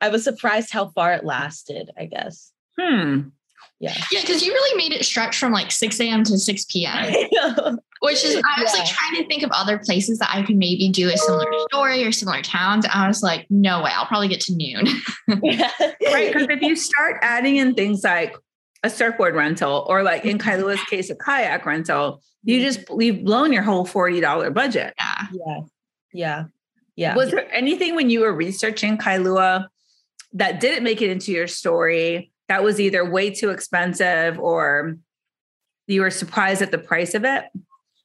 I 0.00 0.08
was 0.08 0.24
surprised 0.24 0.72
how 0.72 0.88
far 0.88 1.14
it 1.14 1.24
lasted, 1.24 1.90
I 1.96 2.06
guess. 2.06 2.52
Hmm. 2.78 3.20
Yeah. 3.78 3.94
Yeah, 4.10 4.20
because 4.20 4.44
you 4.44 4.52
really 4.52 4.76
made 4.76 4.92
it 4.92 5.04
stretch 5.04 5.38
from 5.38 5.52
like 5.52 5.70
6 5.70 6.00
a.m. 6.00 6.24
to 6.24 6.38
6 6.38 6.64
p.m. 6.66 7.12
Which 8.00 8.24
is 8.24 8.36
I 8.36 8.62
was 8.62 8.72
like 8.72 8.88
trying 8.88 9.22
to 9.22 9.28
think 9.28 9.44
of 9.44 9.50
other 9.52 9.78
places 9.78 10.18
that 10.18 10.30
I 10.32 10.42
could 10.42 10.56
maybe 10.56 10.88
do 10.88 11.08
a 11.08 11.16
similar 11.16 11.46
story 11.70 12.04
or 12.04 12.10
similar 12.10 12.42
towns. 12.42 12.84
I 12.92 13.06
was 13.06 13.22
like, 13.22 13.46
no 13.48 13.82
way, 13.82 13.90
I'll 13.94 14.06
probably 14.06 14.28
get 14.28 14.40
to 14.42 14.54
noon. 14.54 14.86
yeah. 15.42 15.70
Right. 16.12 16.32
Because 16.32 16.48
if 16.50 16.62
you 16.62 16.74
start 16.76 17.18
adding 17.22 17.56
in 17.56 17.74
things 17.74 18.02
like 18.04 18.34
a 18.82 18.90
surfboard 18.90 19.34
rental 19.34 19.86
or 19.88 20.02
like 20.02 20.24
in 20.24 20.38
Kailua's 20.38 20.82
case, 20.84 21.10
a 21.10 21.14
kayak 21.14 21.64
rental, 21.64 22.22
you 22.42 22.58
mm-hmm. 22.58 22.64
just, 22.64 22.80
you've 22.98 23.24
blown 23.24 23.52
your 23.52 23.62
whole 23.62 23.86
$40 23.86 24.52
budget. 24.52 24.94
yeah. 24.98 25.26
Yeah. 25.32 25.60
Yeah. 26.12 26.44
Yeah. 26.94 27.14
Was 27.14 27.30
there 27.30 27.50
anything 27.52 27.94
when 27.94 28.10
you 28.10 28.20
were 28.20 28.32
researching 28.32 28.98
Kailua 28.98 29.66
that 30.34 30.60
didn't 30.60 30.84
make 30.84 31.00
it 31.00 31.10
into 31.10 31.32
your 31.32 31.46
story 31.46 32.30
that 32.48 32.62
was 32.62 32.80
either 32.80 33.08
way 33.08 33.30
too 33.30 33.50
expensive 33.50 34.38
or 34.38 34.98
you 35.86 36.02
were 36.02 36.10
surprised 36.10 36.60
at 36.60 36.70
the 36.70 36.78
price 36.78 37.14
of 37.14 37.24
it? 37.24 37.44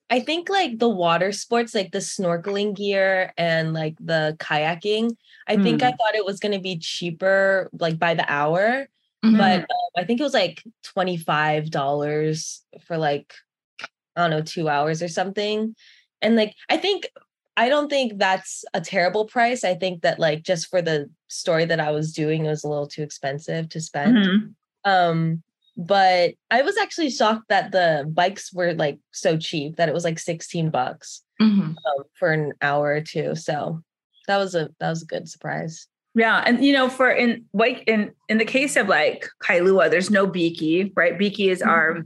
I 0.10 0.22
think 0.22 0.48
like 0.50 0.79
the 0.79 0.88
water 0.88 1.34
sports, 1.34 1.75
like 1.75 1.91
the 1.91 2.00
snorkeling 2.00 2.75
gear 2.75 3.34
and 3.38 3.74
like 3.74 3.96
the 4.00 4.38
kayaking, 4.39 5.17
I 5.48 5.57
think 5.57 5.84
I 5.84 5.91
hmm. 5.91 5.98
thought 5.98 6.15
it 6.15 6.25
was 6.25 6.39
going 6.39 6.53
to 6.53 6.62
be 6.62 6.77
cheaper 6.77 7.69
like 7.74 8.00
by 8.00 8.13
the 8.13 8.29
hour, 8.31 8.88
Mhm. 9.34 9.38
but 9.38 9.60
um, 9.62 9.91
I 9.98 10.03
think 10.03 10.19
it 10.19 10.24
was 10.24 10.34
like 10.34 10.63
$25 10.84 12.62
for 12.86 12.98
like, 12.98 13.34
I 13.81 14.22
don't 14.22 14.29
know, 14.31 14.41
two 14.41 14.69
hours 14.69 15.01
or 15.01 15.07
something. 15.07 15.75
And 16.22 16.36
like, 16.36 16.53
I 16.69 16.77
think, 16.77 17.07
I 17.55 17.69
don't 17.69 17.89
think 17.89 18.17
that's 18.19 18.63
a 18.74 18.81
terrible 18.81 19.25
price. 19.25 19.63
I 19.63 19.75
think 19.75 20.01
that 20.03 20.19
like 20.19 20.43
just 20.43 20.67
for 20.69 20.81
the 20.81 21.10
story 21.27 21.65
that 21.65 21.79
I 21.79 21.91
was 21.91 22.13
doing, 22.13 22.46
it 22.46 22.50
was 22.50 22.63
a 22.63 22.69
little 22.69 22.88
too 22.88 23.03
expensive 23.03 23.69
to 23.69 23.81
spend. 23.81 24.17
Mhm. 24.17 24.53
Um, 24.86 25.43
but 25.75 26.34
I 26.50 26.62
was 26.63 26.77
actually 26.77 27.10
shocked 27.12 27.50
that 27.50 27.72
the 27.72 28.05
bikes 28.12 28.51
were 28.53 28.74
like 28.74 29.00
so 29.12 29.38
cheap 29.38 29.75
that 29.77 29.89
it 29.89 29.93
was 29.93 30.03
like 30.03 30.17
16 30.19 30.69
bucks 30.72 31.24
Mhm. 31.39 31.75
um, 31.86 32.03
for 32.13 32.31
an 32.31 32.53
hour 32.62 32.93
or 32.93 33.01
two. 33.01 33.36
So 33.36 33.81
that 34.27 34.38
was 34.38 34.55
a 34.55 34.69
that 34.79 34.89
was 34.89 35.03
a 35.03 35.05
good 35.07 35.29
surprise. 35.29 35.88
Yeah, 36.18 36.44
and 36.48 36.66
you 36.66 36.74
know, 36.74 36.90
for 36.90 37.12
in 37.12 37.46
like 37.54 37.84
in 37.86 38.12
in 38.28 38.40
the 38.40 38.46
case 38.46 38.76
of 38.76 38.88
like 38.88 39.30
Kailua, 39.44 39.92
there's 39.92 40.10
no 40.10 40.26
Biki, 40.26 40.92
right? 40.96 41.16
Biki 41.16 41.52
is 41.52 41.62
mm-hmm. 41.62 41.70
our 41.70 42.04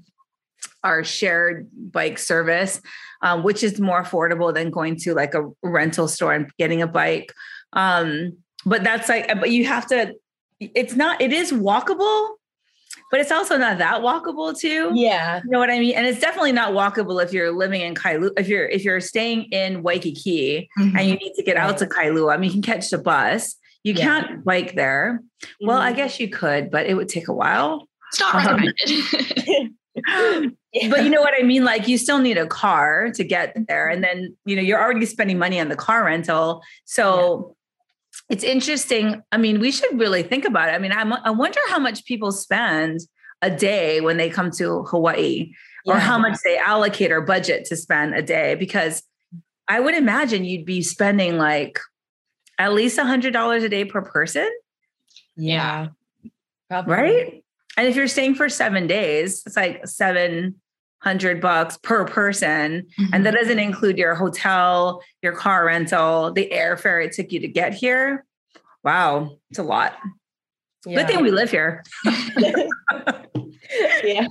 our 0.84 1.04
shared 1.06 1.70
bike 1.74 2.20
service, 2.20 2.82
um, 3.22 3.42
which 3.42 3.64
is 3.64 3.80
more 3.80 4.04
affordable 4.04 4.54
than 4.54 4.70
going 4.70 4.98
to 4.98 5.14
like 5.14 5.34
a 5.34 5.50
rental 5.64 6.10
store 6.10 6.34
and 6.34 6.52
getting 6.60 6.82
a 6.82 6.88
bike. 6.88 7.32
Um, 7.72 8.38
but 8.66 8.84
that's 8.84 9.08
like, 9.08 9.28
but 9.40 9.50
you 9.50 9.66
have 9.66 9.88
to. 9.88 10.14
It's 10.60 10.94
not. 10.94 11.22
It 11.22 11.32
is 11.32 11.54
walkable, 11.54 12.32
but 13.12 13.22
it's 13.22 13.32
also 13.32 13.58
not 13.58 13.78
that 13.78 14.02
walkable 14.02 14.60
too. 14.60 14.92
Yeah. 14.94 15.40
You 15.42 15.52
know 15.52 15.60
what 15.60 15.70
I 15.70 15.80
mean? 15.80 15.96
And 15.96 16.06
it's 16.06 16.20
definitely 16.20 16.52
not 16.52 16.74
walkable 16.74 17.24
if 17.24 17.32
you're 17.32 17.52
living 17.52 17.80
in 17.80 17.96
Kailua, 17.96 18.32
if 18.38 18.50
you're 18.50 18.68
if 18.68 18.84
you're 18.84 19.00
staying 19.00 19.44
in 19.54 19.84
Waikiki 19.84 20.70
mm-hmm. 20.78 20.98
and 20.98 21.08
you 21.08 21.16
need 21.16 21.34
to 21.36 21.44
get 21.44 21.56
out 21.56 21.78
to 21.78 21.86
Kailua. 21.86 22.34
I 22.34 22.38
mean, 22.38 22.50
you 22.50 22.62
can 22.62 22.62
catch 22.62 22.90
the 22.90 22.98
bus. 22.98 23.56
You 23.84 23.94
yeah. 23.94 24.04
can't 24.04 24.46
bike 24.46 24.76
there. 24.76 25.22
Mm-hmm. 25.44 25.68
Well, 25.68 25.78
I 25.78 25.88
mm-hmm. 25.90 25.98
guess 25.98 26.20
you 26.20 26.30
could, 26.30 26.72
but 26.72 26.86
it 26.86 26.96
would 26.96 27.10
take 27.10 27.28
a 27.28 27.34
while. 27.34 27.88
It's 28.12 28.20
not 28.20 28.36
um, 28.36 28.42
recommended. 28.46 29.74
but 30.90 31.04
you 31.04 31.10
know 31.10 31.22
what 31.22 31.34
I 31.38 31.44
mean? 31.44 31.64
Like 31.64 31.88
you 31.88 31.98
still 31.98 32.20
need 32.20 32.38
a 32.38 32.48
car 32.48 33.12
to 33.12 33.24
get 33.24 33.56
there. 33.68 33.90
And 33.90 34.04
then, 34.04 34.36
you 34.46 34.56
know, 34.56 34.62
you're 34.62 34.82
already 34.82 35.06
spending 35.06 35.38
money 35.38 35.60
on 35.60 35.70
the 35.70 35.76
car 35.76 36.06
rental. 36.06 36.62
So 36.86 37.56
it's 38.30 38.44
interesting. 38.44 39.22
I 39.32 39.38
mean, 39.38 39.60
we 39.60 39.72
should 39.72 40.00
really 40.00 40.24
think 40.24 40.46
about 40.46 40.70
it. 40.70 40.74
I 40.74 40.78
mean, 40.80 40.92
I'm, 40.92 41.14
I 41.14 41.32
wonder 41.32 41.60
how 41.70 41.80
much 41.80 42.06
people 42.06 42.32
spend 42.32 43.00
a 43.42 43.50
day 43.50 44.02
when 44.02 44.18
they 44.18 44.30
come 44.30 44.52
to 44.52 44.84
Hawaii 44.84 45.52
yeah. 45.86 45.94
or 45.94 46.00
how 46.00 46.18
much 46.18 46.38
they 46.44 46.58
allocate 46.58 47.12
or 47.12 47.22
budget 47.22 47.66
to 47.66 47.76
spend 47.76 48.14
a 48.14 48.22
day 48.22 48.56
because 48.56 49.04
I 49.68 49.80
would 49.80 49.96
imagine 49.96 50.46
you'd 50.46 50.66
be 50.66 50.82
spending 50.82 51.38
like 51.38 51.80
at 52.62 52.74
least 52.74 52.98
a 53.00 53.04
hundred 53.04 53.34
dollars 53.34 53.64
a 53.64 53.70
day 53.70 53.86
per 53.86 54.02
person. 54.02 54.50
Yeah. 55.36 55.88
Probably. 56.70 56.94
Right. 56.94 57.44
And 57.76 57.88
if 57.88 57.96
you're 57.96 58.08
staying 58.08 58.36
for 58.36 58.50
seven 58.50 58.86
days, 58.86 59.42
it's 59.46 59.56
like 59.56 59.88
seven 59.88 60.62
hundred 61.00 61.42
bucks 61.42 61.78
per 61.78 62.06
person. 62.06 62.86
Mm-hmm. 63.00 63.14
And 63.14 63.26
that 63.26 63.34
doesn't 63.34 63.58
include 63.58 63.98
your 63.98 64.14
hotel, 64.14 65.02
your 65.24 65.34
car 65.34 65.66
rental, 65.66 66.32
the 66.32 66.50
airfare 66.54 67.04
it 67.04 67.14
took 67.14 67.32
you 67.32 67.40
to 67.40 67.48
get 67.48 67.74
here. 67.74 68.26
Wow, 68.84 69.38
it's 69.50 69.60
a 69.60 69.64
lot. 69.64 69.94
Yeah. 70.86 70.98
Good 70.98 71.08
thing 71.08 71.24
we 71.24 71.32
live 71.32 71.50
here. 71.50 71.84
yeah. 74.04 74.28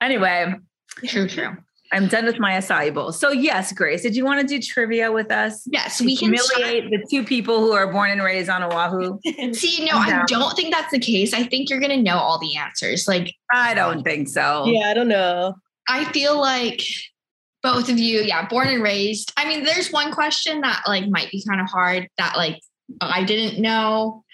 anyway. 0.00 0.54
True, 1.06 1.28
true. 1.28 1.56
I'm 1.92 2.08
done 2.08 2.24
with 2.24 2.38
my 2.38 2.52
acai 2.52 2.92
bowl. 2.92 3.12
So 3.12 3.30
yes, 3.30 3.72
Grace, 3.72 4.02
did 4.02 4.16
you 4.16 4.24
want 4.24 4.40
to 4.40 4.46
do 4.46 4.60
trivia 4.60 5.12
with 5.12 5.30
us? 5.30 5.66
Yes, 5.70 6.00
we 6.00 6.16
can 6.16 6.34
humiliate 6.34 6.90
the 6.90 7.04
two 7.10 7.24
people 7.24 7.60
who 7.60 7.72
are 7.72 7.92
born 7.92 8.10
and 8.10 8.22
raised 8.22 8.48
on 8.48 8.62
Oahu. 8.62 9.18
See, 9.52 9.84
no, 9.84 9.96
I 9.98 10.24
don't 10.26 10.54
think 10.56 10.74
that's 10.74 10.90
the 10.90 10.98
case. 10.98 11.32
I 11.32 11.44
think 11.44 11.70
you're 11.70 11.80
gonna 11.80 12.02
know 12.02 12.18
all 12.18 12.38
the 12.38 12.56
answers. 12.56 13.06
Like, 13.06 13.34
I 13.52 13.74
don't 13.74 14.02
think 14.02 14.28
so. 14.28 14.66
Yeah, 14.66 14.88
I 14.88 14.94
don't 14.94 15.08
know. 15.08 15.54
I 15.88 16.04
feel 16.12 16.38
like 16.40 16.82
both 17.62 17.88
of 17.88 17.98
you, 17.98 18.20
yeah, 18.20 18.46
born 18.46 18.68
and 18.68 18.82
raised. 18.82 19.32
I 19.36 19.46
mean, 19.48 19.64
there's 19.64 19.90
one 19.90 20.12
question 20.12 20.60
that 20.62 20.82
like 20.86 21.08
might 21.08 21.30
be 21.30 21.44
kind 21.46 21.60
of 21.60 21.68
hard 21.68 22.08
that 22.18 22.36
like 22.36 22.60
I 23.00 23.24
didn't 23.24 23.60
know 23.60 24.24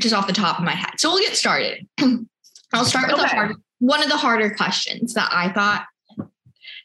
just 0.00 0.14
off 0.14 0.26
the 0.26 0.32
top 0.32 0.58
of 0.58 0.64
my 0.64 0.72
head. 0.72 0.92
So 0.98 1.10
we'll 1.10 1.20
get 1.20 1.36
started. 1.36 1.86
I'll 2.72 2.84
start 2.84 3.08
with 3.08 3.20
okay. 3.20 3.36
hard, 3.36 3.56
one 3.80 4.02
of 4.02 4.08
the 4.08 4.16
harder 4.16 4.54
questions 4.54 5.14
that 5.14 5.28
I 5.32 5.52
thought 5.52 5.84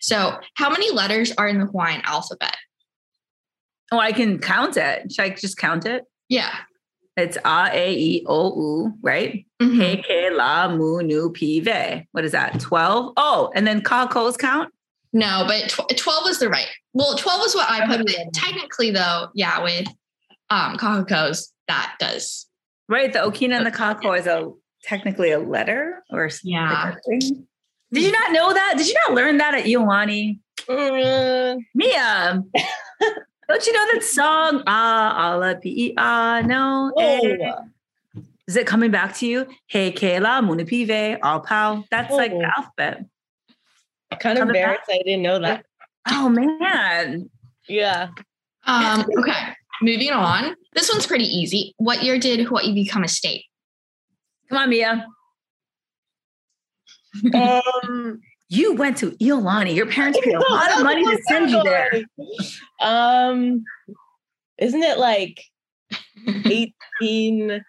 so, 0.02 0.38
how 0.56 0.70
many 0.70 0.92
letters 0.92 1.32
are 1.38 1.48
in 1.48 1.60
the 1.60 1.66
Hawaiian 1.66 2.02
alphabet? 2.06 2.56
Oh, 3.92 4.00
I 4.00 4.12
can 4.12 4.40
count 4.40 4.78
it. 4.78 5.12
Should 5.12 5.24
I 5.26 5.30
just 5.30 5.58
count 5.58 5.86
it? 5.86 6.04
Yeah. 6.30 6.54
It's 7.18 7.38
A, 7.46 7.70
A, 7.72 7.94
E, 7.94 8.26
O, 8.28 8.56
U, 8.56 8.94
right? 9.02 9.46
Mm-hmm. 9.62 9.80
He, 9.80 9.98
ke, 9.98 10.34
la, 10.36 10.68
mu, 10.68 11.02
nu, 11.02 11.32
pi, 11.32 11.62
ve. 11.62 12.08
What 12.12 12.26
is 12.26 12.34
that? 12.34 12.60
12? 12.60 13.14
Oh, 13.16 13.52
and 13.56 13.66
then 13.66 13.82
kahakos 13.82 14.38
count? 14.38 14.74
No, 15.14 15.46
but 15.48 15.70
tw- 15.70 15.98
12 15.98 16.30
is 16.30 16.40
the 16.40 16.50
right. 16.50 16.68
Well, 16.94 17.16
12 17.16 17.46
is 17.46 17.56
what 17.56 17.70
I 17.70 17.86
put. 17.88 18.02
in. 18.02 18.32
technically, 18.32 18.92
though, 18.92 19.30
yeah, 19.34 19.64
with 19.64 19.88
um 20.50 20.78
kahakos, 20.78 21.54
that 21.70 21.96
does. 22.00 22.48
Right. 22.90 23.14
The 23.14 23.20
okina 23.20 23.56
and 23.56 23.66
the 23.66 23.72
kahako 23.72 24.20
is 24.20 24.28
a 24.28 24.52
technically 24.84 25.32
a 25.32 25.40
letter 25.40 26.04
or 26.12 26.30
yeah. 26.44 26.96
Did 27.92 28.04
you 28.04 28.12
not 28.12 28.32
know 28.32 28.54
that? 28.54 28.76
Did 28.78 28.88
you 28.88 28.96
not 29.06 29.14
learn 29.14 29.38
that 29.38 29.54
at 29.54 29.66
Iolani? 29.66 30.40
Mm. 30.68 31.60
Mia, 31.76 32.44
don't 33.48 33.68
you 33.68 33.74
know 33.74 33.94
that 33.94 34.04
song? 34.04 34.64
Ah, 34.66 35.34
ala 35.34 35.56
pi 35.56 35.94
ah 35.98 36.42
no. 36.44 36.92
Oh. 36.98 38.22
Is 38.48 38.56
it 38.56 38.68
coming 38.68 38.92
back 38.92 39.16
to 39.18 39.28
you? 39.28 39.48
Hey 39.68 39.92
Kayla, 39.92 40.44
Munapive, 40.44 41.20
all 41.22 41.42
pow. 41.42 41.84
That's 41.92 42.12
oh. 42.12 42.18
like 42.18 42.32
the 42.32 42.52
alphabet. 42.58 43.06
Kind 44.20 44.40
of 44.40 44.48
embarrassed. 44.48 44.90
I 44.90 45.02
didn't 45.06 45.22
know 45.22 45.40
that. 45.40 45.66
Oh 46.10 46.30
man. 46.30 47.30
Yeah. 47.68 48.10
Um, 48.66 49.06
okay. 49.20 49.54
Moving 49.82 50.12
on. 50.12 50.56
This 50.74 50.90
one's 50.90 51.06
pretty 51.06 51.26
easy. 51.26 51.74
What 51.78 52.04
year 52.04 52.18
did 52.18 52.46
Hawaii 52.46 52.74
become 52.74 53.04
a 53.04 53.08
state? 53.08 53.46
Come 54.50 54.58
on, 54.58 54.70
Mia 54.70 55.06
um, 57.34 58.22
you 58.50 58.74
went 58.74 58.98
to 58.98 59.12
Iolani. 59.12 59.76
Your 59.76 59.88
parents 59.88 60.20
paid 60.24 60.36
a 60.36 60.40
lot 60.52 60.78
of 60.78 60.84
money 60.84 61.04
to 61.04 61.22
send 61.28 61.50
you 61.50 61.62
there. 61.64 61.92
Um, 62.82 63.64
isn't 64.58 64.84
it 64.84 64.98
like 65.00 65.42
18, 66.28 67.64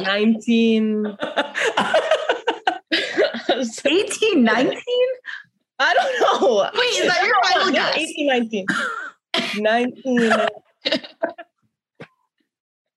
19? 0.00 1.06
18, 3.84 4.42
19? 4.42 4.82
I 5.78 5.94
don't 5.94 6.20
know. 6.42 6.70
Wait, 6.74 6.86
is 6.86 7.06
that 7.06 7.24
your 7.24 7.36
final 7.44 7.72
guess? 7.72 7.96
18, 7.96 8.26
19. 8.26 8.66
19. 9.56 10.32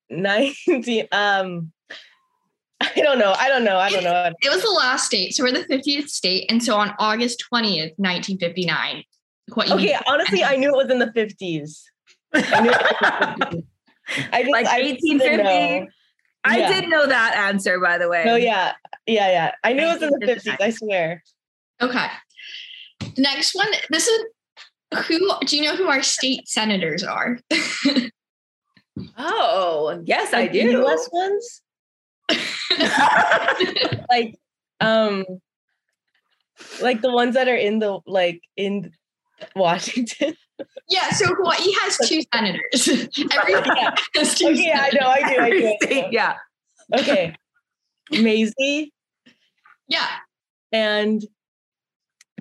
19. 0.09 1.07
Um, 1.11 1.72
I 2.81 3.01
don't 3.01 3.19
know. 3.19 3.33
I 3.37 3.47
don't 3.47 3.63
know. 3.63 3.77
I 3.77 3.89
don't 3.89 4.03
know. 4.03 4.31
It 4.41 4.49
was 4.49 4.61
the 4.61 4.71
last 4.71 5.05
state. 5.05 5.33
So 5.33 5.43
we're 5.43 5.51
the 5.51 5.65
50th 5.65 6.09
state. 6.09 6.45
And 6.49 6.63
so 6.63 6.75
on 6.75 6.93
August 6.99 7.43
20th, 7.51 7.93
1959. 7.97 9.03
okay, 9.57 9.97
honestly, 10.07 10.43
I 10.43 10.55
knew 10.55 10.69
it 10.69 10.75
was 10.75 10.89
in 10.89 10.99
the 10.99 11.07
50s. 11.07 11.81
I 12.33 12.61
knew 12.61 12.71
it 12.71 13.65
I 14.31 14.41
just, 14.41 14.51
like 14.51 14.65
1850. 14.65 15.89
I 16.45 16.57
yeah. 16.57 16.67
did 16.67 16.89
know 16.89 17.07
that 17.07 17.35
answer, 17.35 17.79
by 17.79 17.97
the 17.97 18.09
way. 18.09 18.25
Oh, 18.27 18.35
yeah. 18.35 18.73
Yeah, 19.05 19.29
yeah. 19.29 19.51
I 19.63 19.73
knew 19.73 19.83
it 19.83 19.99
was 19.99 20.03
in 20.03 20.09
the 20.09 20.25
50s, 20.25 20.57
I 20.59 20.69
swear. 20.71 21.23
Okay. 21.81 22.07
The 22.99 23.21
next 23.21 23.55
one, 23.55 23.67
this 23.89 24.07
is 24.07 24.25
who 25.07 25.19
do 25.45 25.57
you 25.57 25.63
know 25.63 25.75
who 25.75 25.87
our 25.87 26.03
state 26.03 26.47
senators 26.47 27.03
are? 27.03 27.39
oh, 29.17 30.01
yes, 30.05 30.33
like 30.33 30.51
I 30.51 30.53
do. 30.53 30.83
US 30.83 31.09
ones? 31.11 31.62
like 34.09 34.35
um 34.79 35.25
like 36.81 37.01
the 37.01 37.11
ones 37.11 37.35
that 37.35 37.47
are 37.47 37.55
in 37.55 37.79
the 37.79 37.99
like 38.05 38.41
in 38.55 38.91
Washington. 39.55 40.35
Yeah, 40.89 41.09
so 41.11 41.25
Hawaii 41.25 41.73
has 41.81 41.97
two 42.07 42.21
senators. 42.33 42.87
Every 42.87 43.53
yeah. 43.75 43.95
has 44.15 44.37
two 44.37 44.47
okay, 44.47 44.63
senators. 44.63 44.93
I 44.93 44.99
know, 44.99 45.07
I 45.07 45.33
do, 45.33 45.41
I 45.41 45.49
do. 45.49 45.77
I 45.81 45.85
do. 45.87 46.03
yeah. 46.11 46.35
Okay. 46.97 47.35
Mazie. 48.11 48.93
Yeah. 49.87 50.07
And 50.71 51.23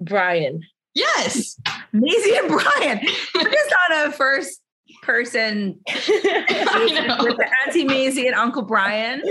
Brian. 0.00 0.62
Yes. 0.94 1.58
Mazie 1.92 2.36
and 2.36 2.48
Brian. 2.48 3.00
We're 3.34 3.50
just 3.50 3.74
on 3.90 4.08
a 4.08 4.12
first 4.12 4.60
person 5.02 5.80
with 5.86 6.06
the 6.06 7.48
Auntie 7.66 7.84
Mazie 7.84 8.26
and 8.26 8.34
Uncle 8.34 8.62
Brian. 8.62 9.22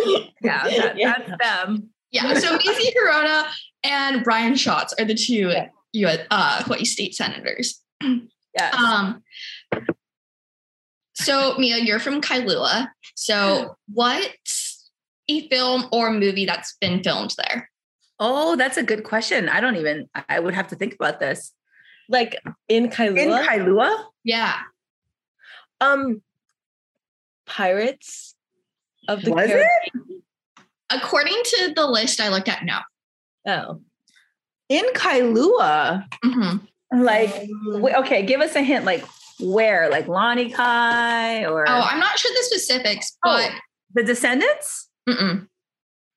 Yeah, 0.42 0.64
that, 0.64 0.94
yeah. 0.98 1.16
that's 1.18 1.44
them. 1.44 1.90
Yeah. 2.12 2.34
So 2.36 2.58
Mazie 2.58 2.94
Hirono 2.94 3.46
and 3.84 4.24
Brian 4.24 4.56
Schatz 4.56 4.94
are 5.00 5.06
the 5.06 5.16
two 5.16 5.52
yeah. 5.94 6.18
uh, 6.30 6.64
Hawaii 6.64 6.86
state 6.86 7.16
senators. 7.16 7.82
Yeah. 8.54 8.72
Um, 8.72 9.24
so 11.14 11.56
Mia, 11.58 11.78
you're 11.78 12.00
from 12.00 12.20
Kailua. 12.20 12.90
So 13.16 13.78
what's 13.94 14.92
a 15.30 15.48
film 15.48 15.86
or 15.94 16.12
movie 16.12 16.46
that's 16.46 16.76
been 16.82 17.02
filmed 17.02 17.34
there? 17.38 17.70
Oh, 18.20 18.58
that's 18.58 18.76
a 18.76 18.84
good 18.84 19.06
question. 19.06 19.48
I 19.48 19.62
don't 19.62 19.78
even 19.78 20.10
I 20.28 20.40
would 20.40 20.54
have 20.54 20.68
to 20.68 20.76
think 20.76 20.94
about 20.94 21.22
this. 21.22 21.54
Like 22.10 22.38
in 22.68 22.90
Kailua? 22.90 23.18
In 23.18 23.48
Kailua? 23.48 24.04
Yeah. 24.26 24.60
Um, 25.82 26.22
Pirates 27.46 28.36
of 29.08 29.24
the 29.24 29.32
Was 29.32 29.48
Caribbean. 29.48 29.70
It? 30.10 30.24
According 30.90 31.38
to 31.44 31.74
the 31.76 31.86
list 31.88 32.20
I 32.22 32.30
looked 32.30 32.48
at, 32.50 32.64
no. 32.64 32.80
Oh. 33.48 33.82
In 34.70 34.86
Kailua. 34.94 36.06
Mm-hmm. 36.24 37.02
Like, 37.04 37.50
okay, 37.96 38.24
give 38.26 38.42
us 38.42 38.56
a 38.56 38.62
hint. 38.62 38.86
Like, 38.86 39.04
where? 39.40 39.90
Like 39.90 40.08
Lanikai 40.08 41.50
or 41.50 41.68
Oh, 41.68 41.82
I'm 41.82 42.00
not 42.00 42.20
sure 42.20 42.32
the 42.32 42.44
specifics, 42.44 43.18
Oh. 43.26 43.38
but 43.38 43.52
The 43.94 44.04
Descendants? 44.08 44.90
mm-mm. 45.10 45.48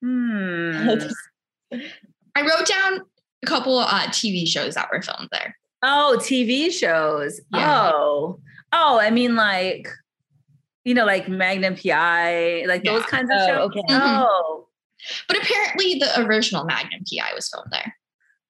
Hmm. 0.03 0.99
I 2.35 2.41
wrote 2.41 2.67
down 2.67 3.01
a 3.43 3.47
couple 3.47 3.79
uh, 3.79 4.07
TV 4.07 4.47
shows 4.47 4.75
that 4.75 4.89
were 4.91 5.01
filmed 5.01 5.29
there. 5.31 5.57
Oh, 5.81 6.17
TV 6.21 6.71
shows. 6.71 7.39
Yeah. 7.53 7.91
Oh. 7.93 8.39
Oh, 8.77 8.99
I 8.99 9.09
mean 9.09 9.35
like 9.35 9.87
you 10.83 10.93
know, 10.93 11.05
like 11.05 11.27
Magnum 11.27 11.75
PI, 11.75 12.65
like 12.67 12.83
those 12.83 13.03
kinds 13.07 13.31
of 13.31 13.37
Oh, 13.39 13.47
shows. 13.47 13.69
okay. 13.71 13.81
Mhm. 13.89 14.25
Oh. 14.27 14.67
But 15.27 15.37
apparently, 15.41 15.95
the 15.95 16.21
original 16.25 16.63
Magnum 16.65 17.01
PI 17.11 17.33
was 17.33 17.49
filmed 17.49 17.69
there, 17.71 17.95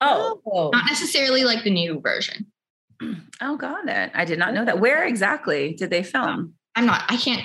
Oh. 0.02 0.42
Oh. 0.46 0.70
not 0.74 0.84
necessarily 0.90 1.44
like 1.46 1.64
the 1.64 1.70
new 1.72 2.00
version. 2.02 2.48
Oh, 3.42 3.58
got 3.58 3.88
it. 3.90 4.12
I 4.14 4.24
did 4.26 4.40
not 4.40 4.54
know 4.54 4.64
that. 4.66 4.80
Where 4.80 5.04
exactly 5.06 5.74
did 5.74 5.90
they 5.90 6.02
film? 6.04 6.54
I'm 6.76 6.86
not. 6.86 7.04
I 7.10 7.18
can't. 7.18 7.44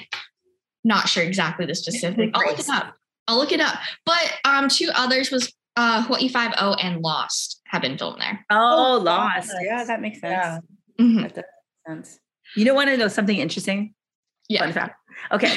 Not 0.85 1.09
sure 1.09 1.23
exactly 1.25 1.67
the 1.67 1.75
specific. 1.75 2.31
I'll 2.35 2.47
look 2.47 2.59
it 2.61 2.69
up. 2.69 2.95
I'll 3.29 3.37
look 3.37 3.53
it 3.53 3.61
up. 3.61 3.75
But 4.07 4.33
um, 4.45 4.69
two 4.69 4.91
others 4.95 5.31
was 5.31 5.53
uh 5.77 6.03
Hawaii 6.05 6.29
Five 6.29 6.53
O 6.59 6.75
and 6.75 7.01
Lost 7.03 7.61
have 7.67 7.83
been 7.83 7.99
filmed 7.99 8.21
there. 8.21 8.45
Oh, 8.51 8.95
Oh, 8.95 8.99
Lost. 8.99 9.49
Lost. 9.49 9.55
Yeah, 9.63 9.85
that 9.85 10.01
makes 10.01 10.21
sense. 10.21 10.33
Yeah. 10.33 10.59
Mhm. 11.05 11.23
That 11.23 11.35
does 11.35 11.45
make 11.45 11.97
sense. 11.97 12.19
You 12.57 12.65
don't 12.65 12.75
want 12.75 12.89
to 12.91 12.97
know 12.97 13.09
something 13.09 13.37
interesting? 13.37 13.95
Yeah. 14.49 14.61
Fun 14.65 14.73
fact. 14.73 14.97
Okay. 15.33 15.57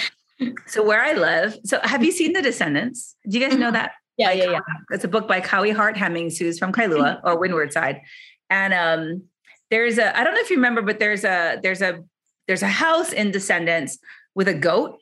so 0.68 0.84
where 0.84 1.02
I 1.02 1.14
live, 1.14 1.58
so 1.66 1.80
have 1.84 2.04
you 2.04 2.12
seen 2.12 2.34
The 2.34 2.42
Descendants? 2.42 3.16
Do 3.28 3.38
you 3.40 3.48
guys 3.48 3.58
know 3.58 3.72
that? 3.72 3.94
Yeah, 4.18 4.32
yeah, 4.32 4.52
yeah. 4.52 4.60
It's 4.92 5.04
a 5.04 5.08
book 5.08 5.28
by 5.28 5.42
Kaui 5.42 5.76
Hart 5.76 5.98
Hemmings, 5.98 6.38
who's 6.38 6.60
from 6.60 6.72
Kailua 6.72 7.20
or 7.24 7.40
Windward 7.40 7.74
Side. 7.74 8.02
And 8.50 8.74
um, 8.74 9.24
there's 9.72 9.98
a 9.98 10.16
I 10.18 10.24
don't 10.24 10.36
know 10.36 10.42
if 10.42 10.50
you 10.52 10.58
remember, 10.58 10.82
but 10.84 11.00
there's 11.00 11.24
a 11.24 11.60
there's 11.64 11.82
a 11.82 12.04
there's 12.48 12.62
a 12.62 12.68
house 12.68 13.12
in 13.12 13.32
Descendants 13.32 13.98
with 14.36 14.48
a 14.48 14.54
goat. 14.54 15.00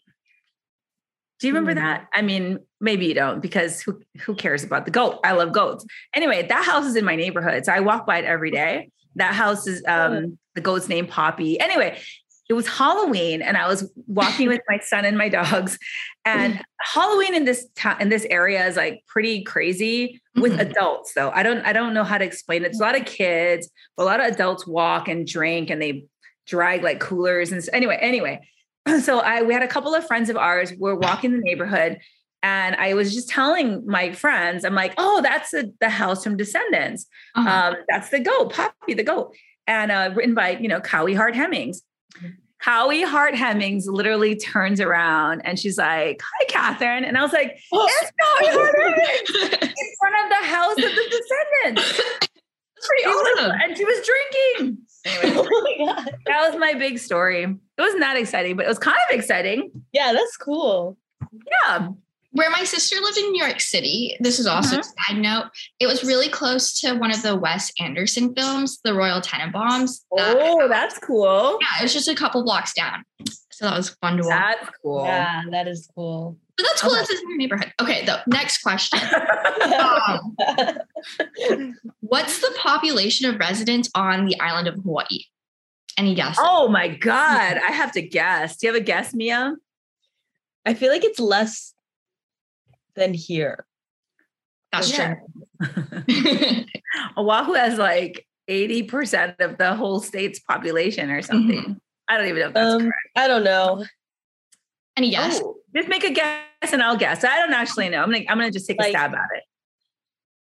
Do 1.40 1.48
you 1.48 1.54
remember 1.54 1.72
Hmm. 1.74 1.86
that? 1.86 2.08
I 2.14 2.22
mean, 2.22 2.60
maybe 2.80 3.08
you 3.08 3.14
don't 3.14 3.42
because 3.42 3.82
who 3.82 4.00
who 4.22 4.36
cares 4.36 4.64
about 4.64 4.86
the 4.86 4.92
goat? 4.92 5.20
I 5.26 5.34
love 5.34 5.52
goats. 5.52 5.86
Anyway, 6.16 6.46
that 6.48 6.64
house 6.64 6.86
is 6.86 6.96
in 6.96 7.04
my 7.04 7.16
neighborhood, 7.18 7.66
so 7.66 7.74
I 7.74 7.80
walk 7.82 8.06
by 8.06 8.20
it 8.20 8.26
every 8.26 8.52
day. 8.52 8.92
That 9.16 9.34
house 9.34 9.68
is 9.68 9.84
um, 9.88 10.38
the 10.56 10.62
goat's 10.62 10.88
name 10.90 11.08
Poppy. 11.08 11.60
Anyway, 11.60 12.00
it 12.50 12.54
was 12.54 12.68
Halloween, 12.68 13.42
and 13.42 13.56
I 13.56 13.68
was 13.68 13.90
walking 14.08 14.50
with 14.50 14.60
my 14.68 14.80
son 14.80 15.06
and 15.06 15.18
my 15.18 15.30
dogs. 15.30 15.78
And 16.26 16.62
Halloween 16.82 17.34
in 17.34 17.46
this 17.46 17.68
town 17.76 18.02
in 18.02 18.10
this 18.10 18.26
area 18.30 18.66
is 18.68 18.76
like 18.76 19.04
pretty 19.08 19.44
crazy 19.44 20.22
with 20.36 20.54
Mhm. 20.54 20.70
adults, 20.70 21.14
though. 21.14 21.30
I 21.32 21.44
don't 21.44 21.60
I 21.66 21.72
don't 21.74 21.94
know 21.94 22.04
how 22.04 22.18
to 22.18 22.26
explain 22.26 22.64
it. 22.64 22.68
It's 22.68 22.80
a 22.80 22.84
lot 22.84 23.00
of 23.00 23.06
kids, 23.06 23.70
but 23.96 24.04
a 24.04 24.06
lot 24.06 24.20
of 24.20 24.26
adults 24.34 24.68
walk 24.68 25.08
and 25.08 25.26
drink, 25.26 25.70
and 25.70 25.82
they 25.82 26.06
drag 26.48 26.84
like 26.84 27.00
coolers 27.00 27.52
and 27.52 27.62
s- 27.62 27.70
anyway. 27.72 27.98
Anyway, 28.02 28.42
so 29.02 29.20
I 29.20 29.44
we 29.44 29.54
had 29.54 29.64
a 29.64 29.68
couple 29.68 29.96
of 29.96 30.06
friends 30.06 30.30
of 30.30 30.36
ours. 30.36 30.74
We're 30.78 30.96
walking 30.96 31.32
the 31.32 31.38
neighborhood. 31.42 32.00
And 32.44 32.76
I 32.78 32.96
was 32.96 33.14
just 33.14 33.30
telling 33.30 33.86
my 33.86 34.14
friends, 34.14 34.66
I'm 34.66 34.74
like, 34.74 34.96
oh, 34.98 35.22
that's 35.22 35.52
the, 35.52 35.72
the 35.80 35.92
house 35.92 36.24
from 36.24 36.38
Descendants. 36.38 37.06
Uh-huh. 37.36 37.48
Um, 37.48 37.76
that's 37.88 38.10
the 38.10 38.20
goat, 38.20 38.52
Poppy 38.52 38.96
the 38.96 39.04
goat, 39.04 39.36
and 39.72 39.90
uh, 39.92 40.12
written 40.14 40.34
by 40.36 40.50
you 40.58 40.68
know 40.68 40.82
Kaui 40.82 41.16
Hart 41.16 41.34
Hemmings. 41.36 41.82
Kaui 42.62 43.04
Hart 43.06 43.34
Hemmings 43.34 43.88
literally 43.88 44.36
turns 44.36 44.80
around 44.80 45.42
and 45.46 45.58
she's 45.58 45.78
like, 45.78 46.22
"Hi, 46.24 46.46
Catherine," 46.48 47.06
and 47.06 47.18
I 47.18 47.22
was 47.24 47.32
like, 47.34 47.58
Oh, 47.72 47.88
"It's 47.90 48.12
Kaui 48.12 48.54
Hart 48.54 48.76
Hemmings 48.82 49.72
in 49.80 49.90
front 50.00 50.16
of 50.24 50.30
the 50.30 50.46
house 50.46 50.78
of 50.78 50.96
the 50.98 51.06
Descendants." 51.16 52.02
Pretty 52.84 53.06
was- 53.06 53.40
awesome. 53.40 53.52
and 53.64 53.78
she 53.78 53.86
was 53.86 54.10
drinking. 54.10 54.78
Anyway, 55.06 55.48
oh 55.52 55.76
my 55.80 55.86
god. 55.86 56.16
that 56.26 56.50
was 56.52 56.60
my 56.60 56.74
big 56.74 57.00
story. 57.00 57.44
It 57.44 57.58
wasn't 57.82 58.02
that 58.02 58.18
exciting, 58.18 58.56
but 58.58 58.66
it 58.66 58.70
was 58.70 58.80
kind 58.80 58.98
of 59.10 59.16
exciting. 59.18 59.72
Yeah, 59.94 60.14
that's 60.14 60.36
cool. 60.38 60.98
Yeah. 61.32 61.90
Where 62.34 62.50
my 62.50 62.63
sister 62.63 62.96
lived 63.02 63.17
in 63.17 63.32
New 63.32 63.44
York 63.44 63.60
City, 63.60 64.15
this 64.22 64.39
is 64.39 64.48
also 64.48 64.80
a 64.80 64.84
side 64.84 65.17
note. 65.17 65.46
It 65.82 65.88
was 65.88 66.04
really 66.04 66.30
close 66.30 66.80
to 66.80 66.94
one 66.94 67.12
of 67.12 67.22
the 67.24 67.36
Wes 67.36 67.72
Anderson 67.80 68.34
films, 68.34 68.80
The 68.86 68.94
Royal 68.94 69.20
Tenenbaums. 69.20 70.02
That- 70.15 70.38
Oh, 70.39 70.67
that's 70.70 70.98
cool. 71.00 71.58
yeah, 71.62 71.80
it 71.80 71.84
was 71.84 71.94
just 71.94 72.08
a 72.08 72.15
couple 72.15 72.44
blocks 72.44 72.74
down. 72.74 73.04
So 73.52 73.65
that 73.65 73.76
was 73.76 73.89
fun 74.02 74.17
to 74.17 74.24
watch. 74.24 74.30
That's 74.60 74.70
cool. 74.82 75.04
Yeah, 75.06 75.41
that 75.52 75.67
is 75.67 75.89
cool. 75.94 76.38
But 76.58 76.65
that's 76.67 76.82
cool. 76.82 76.91
Okay. 76.91 77.02
This 77.02 77.10
is 77.12 77.22
in 77.22 77.30
your 77.30 77.38
neighborhood. 77.38 77.74
Okay, 77.82 78.06
the 78.06 78.22
next 78.28 78.62
question. 78.63 79.00
Um, 79.62 80.36
what's 82.02 82.39
the 82.39 82.54
population 82.58 83.30
of 83.30 83.39
residents 83.39 83.89
on 83.96 84.26
the 84.26 84.39
island 84.39 84.67
of 84.67 84.76
Hawaii? 84.76 85.26
Any 85.98 86.15
guesses? 86.15 86.38
oh 86.41 86.67
my 86.67 86.88
god, 86.88 87.58
I 87.58 87.72
have 87.72 87.91
to 87.94 88.02
guess. 88.02 88.58
Do 88.58 88.67
you 88.67 88.74
have 88.74 88.82
a 88.82 88.86
guess, 88.86 89.13
Mia? 89.13 89.56
I 90.65 90.74
feel 90.74 90.91
like 90.91 91.04
it's 91.04 91.20
less 91.20 91.74
than 92.96 93.14
here. 93.14 93.66
That's 94.72 94.92
Yeah. 94.98 95.16
true. 95.60 96.66
Oahu 97.18 97.54
has 97.54 97.78
like 97.78 98.26
80% 98.50 99.40
of 99.40 99.58
the 99.58 99.74
whole 99.76 100.00
state's 100.00 100.40
population 100.40 101.10
or 101.10 101.22
something. 101.22 101.78
I 102.08 102.18
don't 102.18 102.28
even 102.28 102.40
know 102.42 102.48
if 102.48 102.54
that's 102.54 102.74
Um, 102.76 102.82
correct. 102.82 103.10
I 103.16 103.28
don't 103.28 103.44
know. 103.44 103.86
Any 104.98 105.12
guess? 105.12 105.40
Oh, 105.42 105.58
just 105.76 105.88
make 105.88 106.04
a 106.04 106.12
guess 106.12 106.42
and 106.72 106.82
I'll 106.84 106.98
guess. 106.98 107.24
I 107.24 107.38
don't 107.38 107.54
actually 107.54 107.90
know. 107.90 108.02
I'm 108.02 108.12
gonna 108.12 108.26
I'm 108.30 108.38
gonna 108.38 108.52
just 108.52 108.68
take 108.68 108.82
a 108.82 108.90
stab 108.90 109.14
at 109.14 109.30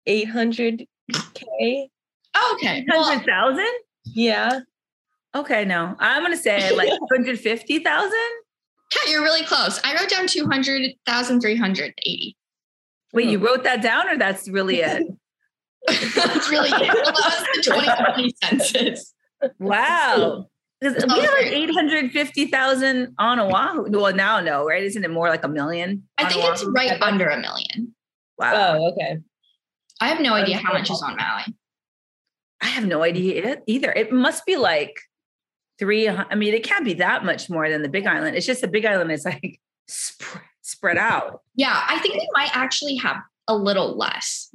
it. 0.07 0.27
800k. 0.29 1.88
Oh, 2.35 2.57
okay. 2.59 2.85
Well, 2.88 3.01
100,000? 3.03 3.64
Yeah. 4.05 4.61
Okay, 5.35 5.64
no. 5.64 5.96
I'm 5.98 6.22
gonna 6.22 6.37
say 6.37 6.74
like 6.77 6.88
250,000. 7.14 8.12
Kat, 8.90 9.09
you're 9.09 9.22
really 9.22 9.44
close. 9.44 9.81
I 9.85 9.94
wrote 9.94 10.09
down 10.09 10.27
200,380. 10.27 12.37
Wait, 13.12 13.29
you 13.29 13.38
hmm. 13.38 13.44
wrote 13.44 13.62
that 13.64 13.83
down 13.83 14.09
or 14.09 14.16
that's 14.18 14.48
really 14.48 14.81
it? 14.81 15.07
That's 15.88 16.51
really 16.51 16.68
it. 16.68 16.92
Well, 16.92 17.05
that 17.05 17.14
was 17.14 17.46
the 17.55 17.62
2020 17.62 18.35
census. 18.42 19.14
Wow. 19.59 20.48
Because 20.81 21.05
we 21.07 21.20
have 21.20 21.31
like 21.31 21.46
Okay. 21.46 21.62
850,000 21.62 23.14
on 23.18 23.40
Oahu. 23.40 23.90
Well, 23.90 24.14
now 24.14 24.40
no, 24.40 24.66
right? 24.66 24.83
Isn't 24.83 25.05
it 25.05 25.11
more 25.11 25.29
like 25.29 25.44
a 25.44 25.48
million? 25.48 26.05
I 26.18 26.24
on 26.24 26.31
think 26.31 26.44
it's 26.44 26.62
Oahu? 26.62 26.72
right 26.72 27.01
under 27.01 27.29
a 27.29 27.40
million. 27.40 27.94
Wow. 28.38 28.77
Oh, 28.77 28.92
okay. 28.92 29.18
I 30.01 30.09
have 30.09 30.20
no 30.20 30.35
idea 30.35 30.59
how 30.59 30.72
much 30.72 30.90
is 30.90 31.03
on 31.03 31.16
Maui. 31.16 31.55
I 32.61 32.66
have 32.66 32.87
no 32.87 33.03
idea 33.03 33.59
either. 33.66 33.92
It 33.92 34.12
must 34.12 34.44
be 34.44 34.57
like 34.57 35.01
three. 35.78 36.08
I 36.08 36.34
mean, 36.34 36.54
it 36.54 36.62
can't 36.64 36.84
be 36.84 36.94
that 36.94 37.24
much 37.24 37.48
more 37.50 37.68
than 37.68 37.82
the 37.82 37.88
Big 37.88 38.06
Island. 38.06 38.36
It's 38.36 38.46
just 38.46 38.60
the 38.60 38.68
Big 38.68 38.84
Island 38.86 39.12
is 39.12 39.24
like 39.24 39.60
sp- 39.88 40.42
spread 40.62 40.98
out. 40.98 41.42
Yeah, 41.54 41.82
I 41.88 41.98
think 42.00 42.14
we 42.14 42.28
might 42.34 42.50
actually 42.54 42.96
have 42.96 43.16
a 43.48 43.56
little 43.56 43.96
less 43.96 44.50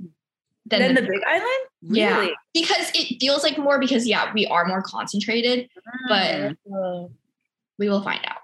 than, 0.66 0.80
Then 0.80 0.96
the, 0.96 1.02
the 1.02 1.08
Big 1.08 1.22
Island, 1.28 1.68
Yeah. 1.82 2.28
because 2.54 2.92
it 2.94 3.18
feels 3.20 3.44
like 3.44 3.58
more 3.58 3.80
because 3.80 4.08
yeah, 4.08 4.32
we 4.34 4.46
are 4.48 4.66
more 4.66 4.82
concentrated. 4.82 5.70
But- 6.08 6.56
Mm. 6.70 7.12
We 7.80 7.90
will 7.90 8.04
find 8.04 8.22
out. 8.26 8.38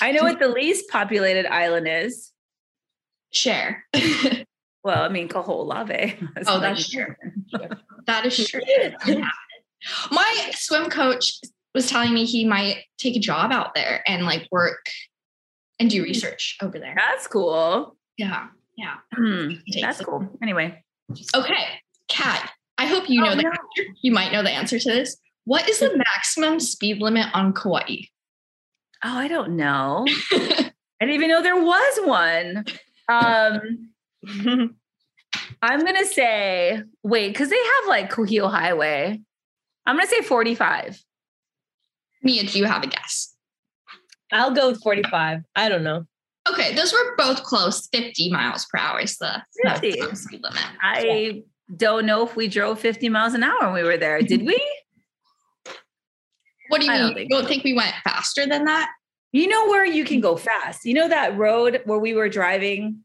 I 0.00 0.12
know 0.12 0.22
what 0.22 0.38
the 0.38 0.48
least 0.48 0.88
populated 0.88 1.44
island 1.46 1.86
is. 1.88 2.32
Share. 3.32 3.84
Well, 4.84 5.02
I 5.02 5.08
mean, 5.08 5.28
Kaho'olawe. 5.30 6.28
Oh, 6.46 6.60
that's 6.60 6.90
true. 6.90 7.14
that 8.06 8.26
is 8.26 8.46
true. 8.46 8.60
My 10.10 10.50
swim 10.54 10.90
coach 10.90 11.40
was 11.74 11.88
telling 11.88 12.14
me 12.14 12.24
he 12.24 12.44
might 12.44 12.84
take 12.98 13.16
a 13.16 13.20
job 13.20 13.52
out 13.52 13.74
there 13.74 14.02
and 14.06 14.24
like 14.24 14.46
work 14.50 14.86
and 15.80 15.90
do 15.90 16.02
research 16.02 16.56
over 16.62 16.78
there. 16.78 16.94
That's 16.96 17.26
cool. 17.26 17.96
Yeah. 18.16 18.46
Yeah. 18.76 18.94
Hmm, 19.12 19.50
Take 19.70 19.82
That's 19.82 20.00
cool. 20.00 20.28
Anyway, 20.42 20.82
Okay. 21.34 21.66
Kat, 22.08 22.50
I 22.78 22.86
hope 22.86 23.08
you 23.08 23.20
know 23.22 23.32
Oh, 23.32 23.36
the 23.36 23.42
no. 23.42 23.48
answer. 23.50 23.90
You 24.02 24.12
might 24.12 24.32
know 24.32 24.42
the 24.42 24.50
answer 24.50 24.78
to 24.78 24.88
this. 24.88 25.16
What 25.44 25.68
is 25.68 25.80
the 25.80 25.96
maximum 25.96 26.60
speed 26.60 27.00
limit 27.00 27.26
on 27.34 27.52
Kauai? 27.52 27.96
oh, 29.06 29.18
I 29.18 29.28
don't 29.28 29.56
know. 29.56 30.06
I 30.32 30.70
didn't 31.00 31.14
even 31.14 31.28
know 31.28 31.42
there 31.42 31.62
was 31.62 31.98
one. 32.04 32.64
Um, 33.08 33.90
I'm 35.62 35.84
gonna 35.84 36.06
say 36.06 36.82
wait 37.02 37.28
because 37.28 37.50
they 37.50 37.56
have 37.58 37.88
like 37.88 38.10
Kuhio 38.12 38.50
Highway. 38.50 39.20
I'm 39.86 39.96
gonna 39.96 40.08
say 40.08 40.22
45. 40.22 41.02
Mia, 42.24 42.44
do 42.44 42.58
you 42.58 42.64
have 42.64 42.82
a 42.82 42.86
guess? 42.86 43.34
I'll 44.32 44.52
go 44.52 44.70
with 44.70 44.82
45. 44.82 45.42
I 45.54 45.68
don't 45.68 45.84
know. 45.84 46.06
Okay, 46.50 46.74
those 46.74 46.92
were 46.92 47.16
both 47.16 47.42
close. 47.42 47.88
50 47.92 48.30
miles 48.30 48.66
per 48.66 48.78
hour 48.78 49.00
is 49.00 49.16
the 49.16 49.42
50. 49.62 49.88
maximum 49.88 50.16
speed 50.16 50.40
limit. 50.42 50.62
I 50.82 51.42
don't 51.74 52.04
know 52.04 52.26
if 52.26 52.36
we 52.36 52.48
drove 52.48 52.80
50 52.80 53.08
miles 53.08 53.34
an 53.34 53.42
hour 53.42 53.60
when 53.62 53.74
we 53.74 53.82
were 53.82 53.96
there. 53.96 54.20
Did 54.20 54.44
we? 54.44 54.60
What 56.68 56.80
do 56.80 56.86
you 56.86 56.92
I 56.92 56.98
don't 56.98 57.08
mean? 57.08 57.14
think 57.14 57.30
You 57.30 57.38
don't 57.38 57.46
think 57.46 57.64
we 57.64 57.74
went 57.74 57.94
faster 58.02 58.46
than 58.46 58.64
that? 58.64 58.90
You 59.32 59.48
know 59.48 59.68
where 59.68 59.84
you 59.84 60.04
can 60.04 60.20
go 60.20 60.36
fast. 60.36 60.84
You 60.84 60.94
know 60.94 61.08
that 61.08 61.36
road 61.36 61.82
where 61.84 61.98
we 61.98 62.14
were 62.14 62.28
driving. 62.28 63.04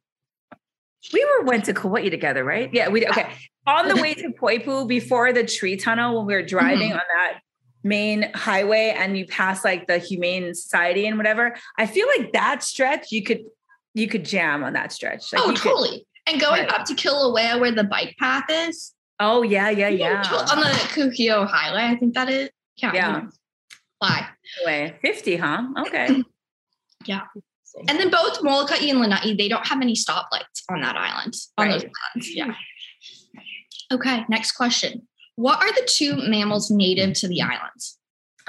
We 1.13 1.25
were 1.25 1.45
went 1.45 1.65
to 1.65 1.73
Kauai 1.73 2.09
together, 2.09 2.43
right? 2.43 2.69
Yeah, 2.73 2.89
we 2.89 3.07
okay. 3.07 3.29
On 3.67 3.87
the 3.87 4.01
way 4.01 4.15
to 4.15 4.29
Poipu 4.29 4.87
before 4.87 5.31
the 5.31 5.45
tree 5.45 5.77
tunnel 5.77 6.17
when 6.17 6.25
we 6.25 6.33
were 6.33 6.39
mm-hmm. 6.39 6.47
driving 6.47 6.91
on 6.91 7.01
that 7.15 7.41
main 7.83 8.29
highway 8.33 8.93
and 8.97 9.17
you 9.17 9.25
pass 9.25 9.63
like 9.63 9.87
the 9.87 9.97
humane 9.97 10.53
society 10.53 11.07
and 11.07 11.15
whatever 11.17 11.55
i 11.77 11.85
feel 11.85 12.07
like 12.17 12.33
that 12.33 12.61
stretch 12.61 13.11
you 13.11 13.23
could 13.23 13.41
you 13.93 14.07
could 14.07 14.25
jam 14.25 14.63
on 14.63 14.73
that 14.73 14.91
stretch 14.91 15.31
like 15.33 15.41
oh, 15.43 15.47
you 15.49 15.53
could- 15.55 15.63
totally. 15.69 16.05
And 16.27 16.39
going 16.39 16.61
Right. 16.61 16.71
up 16.73 16.85
to 16.85 16.93
Kilauea 16.93 17.59
where 17.59 17.71
the 17.71 17.83
bike 17.85 18.15
path 18.19 18.45
is. 18.49 18.91
oh 19.19 19.41
yeah 19.41 19.69
yeah 19.69 19.87
yeah 19.87 20.21
On 20.51 20.59
the 20.59 20.67
Kuhio 20.93 21.47
Highway, 21.47 21.83
I 21.91 21.95
think 21.95 22.13
that 22.13 22.29
is. 22.29 22.49
Yeah. 22.75 22.93
Yeah. 22.93 23.21
Fly. 23.99 24.27
Anyway, 24.67 24.99
50 25.01 25.35
huh 25.37 25.63
okay 25.87 26.21
Yeah. 27.05 27.21
And 27.87 27.97
then 27.99 28.09
both 28.11 28.43
Molokai 28.43 28.75
and 28.89 28.99
Lanai, 28.99 29.35
they 29.37 29.47
don't 29.47 29.65
have 29.65 29.81
any 29.81 29.93
stoplights 29.95 30.61
on 30.69 30.81
that 30.81 30.95
island. 30.97 31.33
On 31.57 31.69
those 31.69 31.83
islands. 31.83 32.35
Yeah. 32.35 32.53
Okay, 33.91 34.25
next 34.29 34.51
question. 34.53 35.07
What 35.39 35.59
are 35.63 35.71
the 35.71 35.87
two 35.89 36.17
mammals 36.29 36.69
native 36.69 37.13
to 37.21 37.27
the 37.29 37.41
islands? 37.41 37.97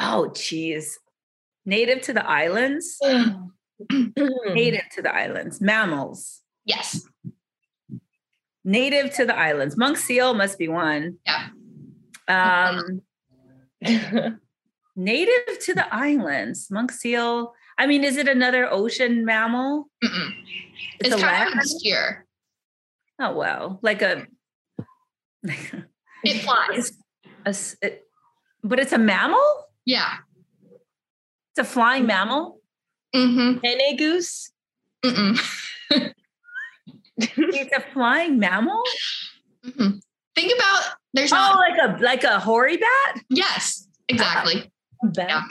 oh 0.03 0.33
geez 0.35 0.99
native 1.67 2.01
to 2.03 2.13
the 2.13 2.27
islands 2.27 2.99
native 3.03 4.89
to 4.95 5.03
the 5.03 5.15
islands 5.15 5.61
mammals 5.61 6.41
Yes. 6.65 7.07
native 8.65 9.13
to 9.15 9.25
the 9.27 9.37
islands 9.39 9.77
monk 9.77 9.99
seal 9.99 10.33
must 10.35 10.59
be 10.59 10.69
one 10.69 11.19
Yeah. 11.27 11.49
um 12.29 13.03
native 14.97 15.59
to 15.67 15.75
the 15.75 15.87
islands 15.95 16.71
monk 16.71 16.91
seal 16.93 17.53
i 17.79 17.87
mean 17.87 18.03
is 18.05 18.17
it 18.17 18.27
another 18.29 18.67
ocean 18.73 19.25
mammal 19.25 19.91
Mm-mm. 20.03 20.31
it's, 20.99 21.13
It's, 21.15 21.23
a 21.23 21.25
kind 21.27 21.49
of 21.53 21.55
obscure. 21.59 22.27
oh 23.21 23.33
well 23.37 23.79
like 23.83 24.01
a 24.03 24.27
It 26.25 26.41
flies. 26.45 26.69
It's 26.79 26.93
a 27.47 27.49
s- 27.49 27.77
it- 27.83 28.05
but 28.63 28.79
it's 28.79 28.93
a 28.93 28.99
mammal 28.99 29.41
Yeah. 29.87 30.17
it's 31.51 31.59
a 31.59 31.65
flying 31.65 32.07
mammal 32.07 32.61
Mm-hmm. 33.15 33.59
Nene 33.63 33.97
goose. 33.97 34.53
Mm-mm. 35.05 35.41
it's 37.17 37.77
a 37.77 37.93
flying 37.93 38.39
mammal 38.39 38.83
Mm-hmm. 39.65 39.99
Think 40.37 40.53
about 40.59 40.83
there's 41.13 41.33
oh 41.33 41.37
not 41.37 41.59
like 41.59 41.79
a 41.83 42.03
like 42.03 42.25
a 42.25 42.39
hoary 42.39 42.77
bat 42.79 43.21
yes, 43.29 43.87
exactly. 44.09 44.71
Yeah. 45.17 45.43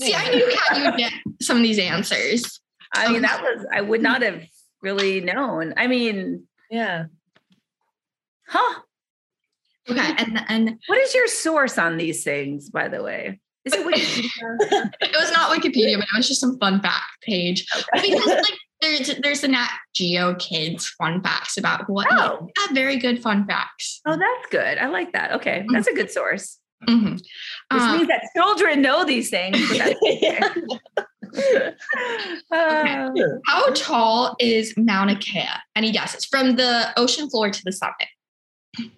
See, 0.00 0.14
I 0.14 0.30
knew 0.30 0.50
Kat, 0.52 0.78
you 0.78 0.84
would 0.84 0.96
get 0.96 1.12
some 1.40 1.58
of 1.58 1.62
these 1.62 1.78
answers. 1.78 2.60
i 2.94 3.06
mean 3.08 3.16
Okay. 3.16 3.26
that 3.26 3.42
was 3.42 3.66
i 3.74 3.80
would 3.80 4.00
not 4.02 4.22
have 4.22 4.42
really 4.80 5.20
known 5.20 5.74
i 5.76 5.86
mean 5.86 6.46
Yeah. 6.70 7.04
huh 8.48 8.80
Okay, 9.90 10.14
and 10.18 10.44
and 10.48 10.78
what 10.86 10.98
is 11.00 11.14
your 11.14 11.26
source 11.28 11.78
on 11.78 11.96
these 11.96 12.22
things 12.24 12.70
by 12.70 12.88
the 12.88 13.02
way 13.02 13.40
is 13.64 13.72
it 13.74 13.86
Wikipedia? 13.86 14.90
it 15.00 15.16
was 15.16 15.30
not 15.32 15.50
Wikipedia, 15.56 15.96
but 15.96 16.04
it 16.12 16.16
was 16.16 16.26
just 16.26 16.40
some 16.40 16.58
fun 16.58 16.80
fact 16.82 17.04
page. 17.22 17.64
Because 17.92 18.26
like 18.26 18.54
there's 18.80 19.14
there's 19.22 19.40
the 19.42 19.48
Nat 19.48 19.70
Geo 19.94 20.34
Kids 20.34 20.88
fun 20.88 21.22
facts 21.22 21.56
about 21.56 21.88
what 21.88 22.08
Oh. 22.10 22.48
yeah, 22.58 22.74
very 22.74 22.96
good 22.96 23.22
fun 23.22 23.46
facts. 23.46 24.00
Oh, 24.04 24.16
that's 24.16 24.48
good. 24.50 24.78
I 24.78 24.86
like 24.88 25.12
that. 25.12 25.30
Okay. 25.34 25.64
That's 25.72 25.86
a 25.86 25.94
good 25.94 26.10
source. 26.10 26.58
Mhm. 26.88 27.12
Which 27.12 27.22
Uh, 27.70 27.96
means 27.96 28.08
that 28.08 28.24
children 28.36 28.82
know 28.82 29.04
these 29.04 29.30
things. 29.30 29.56
Uh, 32.52 33.10
how 33.46 33.66
tall 33.74 34.36
is 34.38 34.74
Mauna 34.76 35.16
Kea? 35.16 35.46
Any 35.74 35.90
guesses 35.92 36.24
from 36.26 36.56
the 36.56 36.92
ocean 36.98 37.30
floor 37.30 37.50
to 37.50 37.62
the 37.64 37.72
summit? 37.72 38.08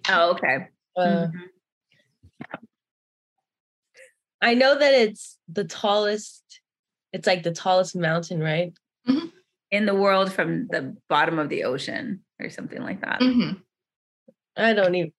oh, 0.09 0.31
okay. 0.31 0.67
Uh, 0.95 1.27
I 4.41 4.53
know 4.53 4.77
that 4.77 4.93
it's 4.93 5.37
the 5.47 5.63
tallest. 5.63 6.43
It's 7.13 7.27
like 7.27 7.43
the 7.43 7.51
tallest 7.53 7.95
mountain, 7.95 8.39
right? 8.41 8.73
In 9.71 9.85
the 9.85 9.95
world 9.95 10.31
from 10.31 10.67
the 10.67 10.95
bottom 11.09 11.39
of 11.39 11.49
the 11.49 11.63
ocean 11.63 12.23
or 12.39 12.49
something 12.49 12.81
like 12.81 13.01
that. 13.01 13.19
Mhm. 13.21 13.61
I 14.55 14.73
don't 14.73 14.95
even. 14.95 15.13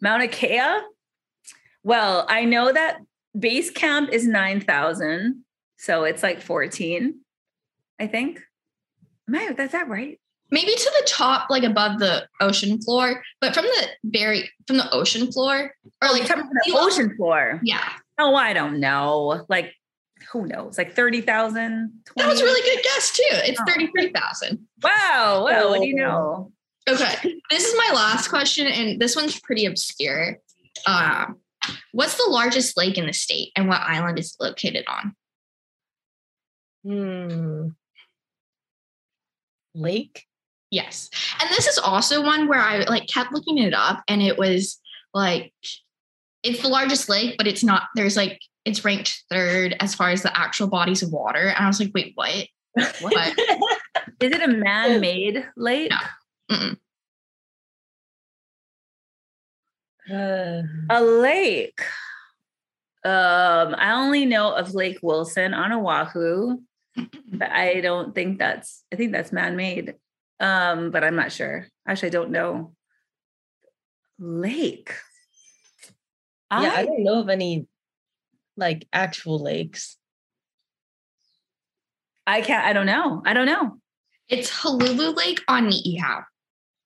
Mauna 0.00 0.28
Kea. 0.28 0.80
Well, 1.82 2.26
I 2.28 2.44
know 2.44 2.72
that 2.72 3.00
base 3.38 3.70
camp 3.70 4.10
is 4.10 4.26
9,000. 4.26 5.44
So 5.78 6.04
it's 6.04 6.22
like 6.22 6.40
14, 6.40 7.20
I 8.00 8.06
think. 8.06 8.40
Am 9.28 9.34
I, 9.34 9.54
is 9.58 9.70
that 9.72 9.88
right? 9.88 10.18
Maybe 10.50 10.74
to 10.74 10.92
the 11.00 11.06
top, 11.08 11.50
like 11.50 11.64
above 11.64 11.98
the 11.98 12.28
ocean 12.40 12.80
floor, 12.80 13.22
but 13.40 13.52
from 13.54 13.64
the 13.64 13.88
very 14.04 14.48
from 14.66 14.76
the 14.76 14.88
ocean 14.92 15.30
floor, 15.32 15.72
or 16.02 16.08
like 16.10 16.26
From 16.26 16.40
the 16.40 16.70
level? 16.72 16.86
ocean 16.86 17.16
floor. 17.16 17.60
Yeah, 17.64 17.88
Oh, 18.18 18.34
I 18.36 18.52
don't 18.52 18.78
know. 18.80 19.44
Like, 19.48 19.74
who 20.32 20.46
knows? 20.46 20.78
Like 20.78 20.94
30,000? 20.94 21.92
that 22.16 22.28
was 22.28 22.40
a 22.40 22.44
really 22.44 22.62
good 22.76 22.82
guess 22.84 23.10
too. 23.16 23.22
It's 23.30 23.60
Oh. 23.60 23.64
thirty 23.66 23.88
three 23.88 24.12
thousand. 24.12 24.66
Wow. 24.82 25.42
Well, 25.44 25.70
what 25.70 25.80
do 25.80 25.86
you 25.86 25.96
know? 25.96 26.52
Okay, 26.88 27.34
this 27.50 27.64
is 27.66 27.74
my 27.76 27.92
last 27.94 28.28
question, 28.28 28.68
and 28.68 29.00
this 29.00 29.16
one's 29.16 29.40
pretty 29.40 29.66
obscure. 29.66 30.38
Um, 30.86 31.40
what's 31.90 32.14
the 32.16 32.30
largest 32.30 32.76
lake 32.76 32.96
in 32.96 33.06
the 33.06 33.12
state, 33.12 33.50
and 33.56 33.66
what 33.68 33.80
island 33.80 34.20
is 34.20 34.36
it 34.38 34.44
located 34.44 34.84
on? 34.86 35.16
Hmm. 36.84 37.68
Lake. 39.74 40.24
Yes, 40.70 41.10
and 41.40 41.48
this 41.50 41.66
is 41.66 41.78
also 41.78 42.22
one 42.22 42.48
where 42.48 42.60
I 42.60 42.78
like 42.84 43.06
kept 43.06 43.32
looking 43.32 43.58
it 43.58 43.74
up, 43.74 44.02
and 44.08 44.20
it 44.20 44.36
was 44.36 44.80
like 45.14 45.52
it's 46.42 46.62
the 46.62 46.68
largest 46.68 47.08
lake, 47.08 47.36
but 47.38 47.46
it's 47.46 47.62
not. 47.62 47.84
There's 47.94 48.16
like 48.16 48.40
it's 48.64 48.84
ranked 48.84 49.24
third 49.30 49.76
as 49.80 49.94
far 49.94 50.10
as 50.10 50.22
the 50.22 50.36
actual 50.36 50.68
bodies 50.68 51.02
of 51.02 51.12
water, 51.12 51.48
and 51.48 51.64
I 51.64 51.66
was 51.66 51.80
like, 51.80 51.92
wait, 51.94 52.12
what? 52.16 52.48
What? 53.00 53.38
Is 54.20 54.32
it 54.32 54.42
a 54.42 54.48
man-made 54.48 55.46
lake? 55.56 55.90
No. 55.90 56.56
Mm-mm. 56.56 56.76
Uh, 60.10 60.62
A 60.90 61.02
lake. 61.02 61.80
Um, 63.04 63.74
I 63.78 63.92
only 63.92 64.24
know 64.24 64.52
of 64.52 64.74
Lake 64.74 64.98
Wilson 65.00 65.54
on 65.54 65.72
Oahu, 65.72 66.58
but 67.32 67.50
I 67.50 67.80
don't 67.80 68.14
think 68.14 68.38
that's 68.38 68.82
I 68.92 68.96
think 68.96 69.12
that's 69.12 69.32
man-made. 69.32 69.94
Um, 70.40 70.90
but 70.90 71.04
I'm 71.04 71.16
not 71.16 71.32
sure. 71.32 71.66
Actually, 71.86 72.08
I 72.08 72.10
don't 72.10 72.30
know. 72.30 72.74
Lake. 74.18 74.92
yeah, 76.50 76.58
I 76.58 76.80
I, 76.80 76.84
don't 76.84 77.04
know 77.04 77.20
of 77.20 77.28
any 77.28 77.66
like 78.56 78.86
actual 78.92 79.38
lakes. 79.38 79.96
I 82.26 82.40
can't, 82.40 82.64
I 82.64 82.72
don't 82.72 82.86
know. 82.86 83.22
I 83.24 83.34
don't 83.34 83.46
know. 83.46 83.78
It's 84.28 84.50
Halulu 84.50 85.14
Lake 85.16 85.40
on 85.46 85.70
Niihau. 85.70 86.24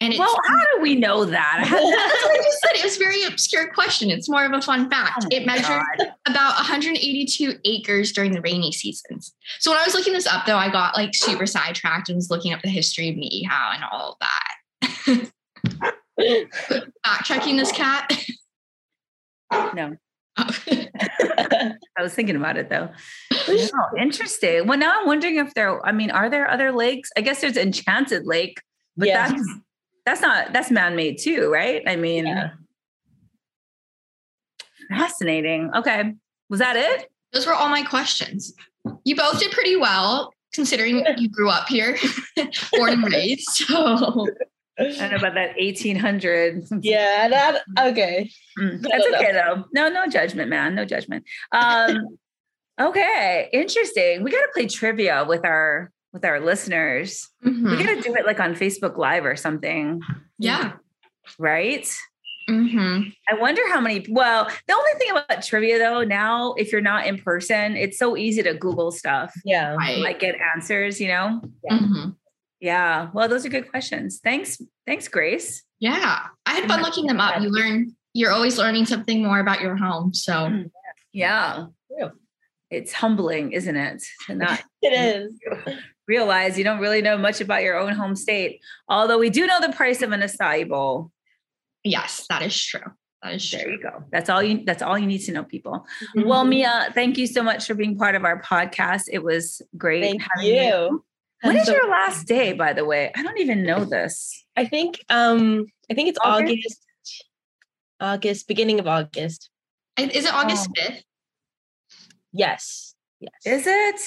And 0.02 0.14
it's 0.14 0.18
Well, 0.18 0.34
how 0.46 0.60
do 0.74 0.82
we 0.82 0.94
know 0.94 1.26
that? 1.26 1.58
that's 1.70 1.72
what 1.72 2.40
I 2.40 2.42
just 2.42 2.60
said. 2.60 2.70
It 2.74 2.84
was 2.84 2.96
a 2.96 2.98
very 2.98 3.24
obscure 3.24 3.70
question. 3.72 4.10
It's 4.10 4.30
more 4.30 4.46
of 4.46 4.52
a 4.52 4.62
fun 4.62 4.88
fact. 4.88 5.24
Oh 5.24 5.28
it 5.30 5.44
measured 5.44 5.82
God. 5.98 6.12
about 6.26 6.54
182 6.54 7.58
acres 7.64 8.12
during 8.12 8.32
the 8.32 8.40
rainy 8.40 8.72
seasons. 8.72 9.34
So 9.58 9.70
when 9.70 9.78
I 9.78 9.84
was 9.84 9.94
looking 9.94 10.14
this 10.14 10.26
up, 10.26 10.46
though, 10.46 10.56
I 10.56 10.70
got 10.70 10.96
like 10.96 11.14
super 11.14 11.44
sidetracked 11.44 12.08
and 12.08 12.16
was 12.16 12.30
looking 12.30 12.54
up 12.54 12.62
the 12.62 12.70
history 12.70 13.10
of 13.10 13.16
Niihau 13.16 13.74
and 13.74 13.84
all 13.92 14.12
of 14.12 14.18
that. 14.20 15.30
Fact 17.04 17.24
checking 17.24 17.56
this 17.56 17.72
cat. 17.72 18.10
No. 19.74 19.96
Oh. 20.38 20.50
I 21.98 22.02
was 22.02 22.14
thinking 22.14 22.36
about 22.36 22.56
it 22.56 22.70
though. 22.70 22.88
Interesting. 23.98 24.66
Well, 24.66 24.78
now 24.78 25.00
I'm 25.00 25.06
wondering 25.06 25.36
if 25.36 25.52
there. 25.54 25.84
I 25.84 25.92
mean, 25.92 26.10
are 26.10 26.30
there 26.30 26.50
other 26.50 26.72
lakes? 26.72 27.10
I 27.16 27.20
guess 27.20 27.40
there's 27.40 27.56
Enchanted 27.56 28.26
Lake, 28.26 28.62
but 28.96 29.08
that's 29.08 29.42
that's 30.06 30.20
not 30.20 30.52
that's 30.52 30.70
man-made 30.70 31.18
too, 31.18 31.50
right? 31.50 31.82
I 31.86 31.96
mean, 31.96 32.26
Yeah. 32.26 32.50
fascinating. 34.88 35.70
Okay, 35.74 36.14
was 36.48 36.60
that 36.60 36.76
it? 36.76 37.10
Those 37.32 37.46
were 37.46 37.54
all 37.54 37.68
my 37.68 37.82
questions. 37.82 38.52
You 39.04 39.14
both 39.16 39.38
did 39.38 39.52
pretty 39.52 39.76
well 39.76 40.32
considering 40.52 41.04
you 41.16 41.28
grew 41.28 41.48
up 41.48 41.68
here, 41.68 41.96
born 42.72 42.92
and 42.94 43.04
raised. 43.04 43.46
So 44.80 44.96
I 44.98 45.08
don't 45.08 45.10
know 45.10 45.16
about 45.18 45.34
that 45.34 45.56
1800. 45.58 46.64
yeah, 46.80 47.28
that 47.28 47.62
okay. 47.90 48.30
Mm, 48.58 48.80
That's 48.80 49.06
okay 49.14 49.32
though. 49.32 49.64
No, 49.74 49.90
no 49.90 50.06
judgment, 50.06 50.48
man. 50.48 50.74
No 50.74 50.86
judgment. 50.86 51.24
Um, 51.52 52.16
okay, 52.80 53.50
interesting. 53.52 54.22
We 54.22 54.30
got 54.30 54.40
to 54.40 54.48
play 54.54 54.66
trivia 54.68 55.26
with 55.28 55.44
our 55.44 55.92
with 56.12 56.24
our 56.24 56.40
listeners. 56.40 57.28
mhm. 57.44 57.70
We 57.76 57.84
got 57.84 57.94
to 57.94 58.00
do 58.02 58.14
it 58.14 58.26
like 58.26 58.40
on 58.40 58.54
Facebook 58.54 58.96
Live 58.96 59.24
or 59.24 59.36
something, 59.36 60.00
yeah. 60.38 60.72
right? 61.38 61.86
hmm 62.48 63.02
I 63.28 63.34
wonder 63.34 63.62
how 63.68 63.80
many. 63.80 64.04
Well, 64.08 64.50
the 64.66 64.74
only 64.74 64.90
thing 64.98 65.10
about 65.12 65.42
trivia 65.44 65.78
though, 65.78 66.02
now 66.02 66.54
if 66.54 66.72
you're 66.72 66.80
not 66.80 67.06
in 67.06 67.18
person, 67.18 67.76
it's 67.76 67.96
so 67.98 68.16
easy 68.16 68.42
to 68.42 68.54
Google 68.54 68.90
stuff, 68.90 69.32
Yeah. 69.44 69.74
Right. 69.76 69.98
like 69.98 70.18
get 70.18 70.34
answers. 70.54 71.00
You 71.00 71.08
know? 71.08 71.42
Mhm. 71.70 72.16
Yeah. 72.58 73.10
Well, 73.14 73.28
those 73.28 73.46
are 73.46 73.50
good 73.50 73.70
questions. 73.70 74.20
Thanks, 74.22 74.60
thanks, 74.86 75.06
Grace. 75.06 75.62
Yeah. 75.78 76.26
I 76.44 76.54
had 76.54 76.66
fun 76.68 76.82
looking 76.82 77.06
them 77.06 77.20
up. 77.20 77.40
You 77.40 77.48
learn, 77.50 77.94
you're 78.14 78.32
always 78.32 78.58
learning 78.58 78.86
something 78.86 79.22
more 79.22 79.38
about 79.38 79.60
your 79.60 79.76
home. 79.76 80.12
So 80.12 80.32
Mm. 80.32 80.70
Yeah. 81.12 81.66
It's 82.70 82.92
humbling, 82.92 83.52
isn't 83.52 83.76
it? 83.76 84.02
To 84.26 84.34
not 84.34 84.62
It 84.82 84.92
is. 84.92 85.38
Realize 86.14 86.58
you 86.58 86.64
don't 86.68 86.80
really 86.86 87.02
know 87.08 87.16
much 87.16 87.40
about 87.40 87.62
your 87.62 87.76
own 87.82 87.92
home 88.00 88.14
state. 88.16 88.52
Although 88.88 89.18
we 89.24 89.30
do 89.30 89.46
know 89.46 89.60
the 89.60 89.72
price 89.80 90.00
of 90.02 90.10
an 90.12 90.20
acai 90.28 90.68
bowl. 90.68 91.10
Yes, 91.84 92.26
that 92.28 92.42
is 92.42 92.56
true. 92.70 92.88
That 93.22 93.34
is 93.34 93.50
There 93.50 93.62
true. 93.62 93.72
you 93.72 93.82
go. 93.82 94.04
That's 94.12 94.28
all 94.32 94.42
you 94.42 94.64
that's 94.64 94.82
all 94.82 94.98
you 94.98 95.06
need 95.06 95.22
to 95.28 95.32
know, 95.32 95.44
people. 95.44 95.86
Well, 96.30 96.44
Mia, 96.44 96.74
thank 96.94 97.16
you 97.20 97.26
so 97.26 97.42
much 97.42 97.66
for 97.66 97.74
being 97.74 97.96
part 97.96 98.14
of 98.18 98.24
our 98.24 98.38
podcast. 98.42 99.04
It 99.16 99.22
was 99.22 99.62
great. 99.76 100.02
thank 100.02 100.22
having 100.34 100.54
you. 100.56 101.04
When 101.42 101.56
is 101.56 101.66
So- 101.66 101.72
your 101.76 101.88
last 101.88 102.26
day, 102.26 102.52
by 102.64 102.72
the 102.78 102.84
way? 102.84 103.12
I 103.16 103.22
don't 103.22 103.38
even 103.38 103.62
know 103.62 103.84
this. 103.84 104.44
I 104.56 104.64
think 104.66 104.90
um 105.08 105.66
I 105.90 105.94
think 105.94 106.08
it's 106.10 106.18
August? 106.22 106.50
August. 106.52 106.84
August, 108.00 108.48
beginning 108.48 108.78
of 108.80 108.86
August. 108.86 109.50
Is 109.98 110.24
it 110.24 110.32
August 110.32 110.68
Oh. 110.70 110.80
5th? 110.80 111.02
Yes. 112.32 112.94
Yes. 113.20 113.32
Is 113.44 113.66
it? 113.66 114.00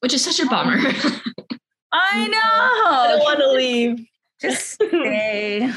Which 0.00 0.14
is 0.14 0.24
such 0.24 0.40
a 0.40 0.46
bummer. 0.48 0.74
Um, 0.76 0.84
I 1.92 2.28
know. 2.28 2.38
I 2.40 3.06
don't 3.10 3.20
want 3.20 3.38
to 3.40 3.50
leave. 3.52 4.06
Just 4.40 4.68
stay. 4.74 5.68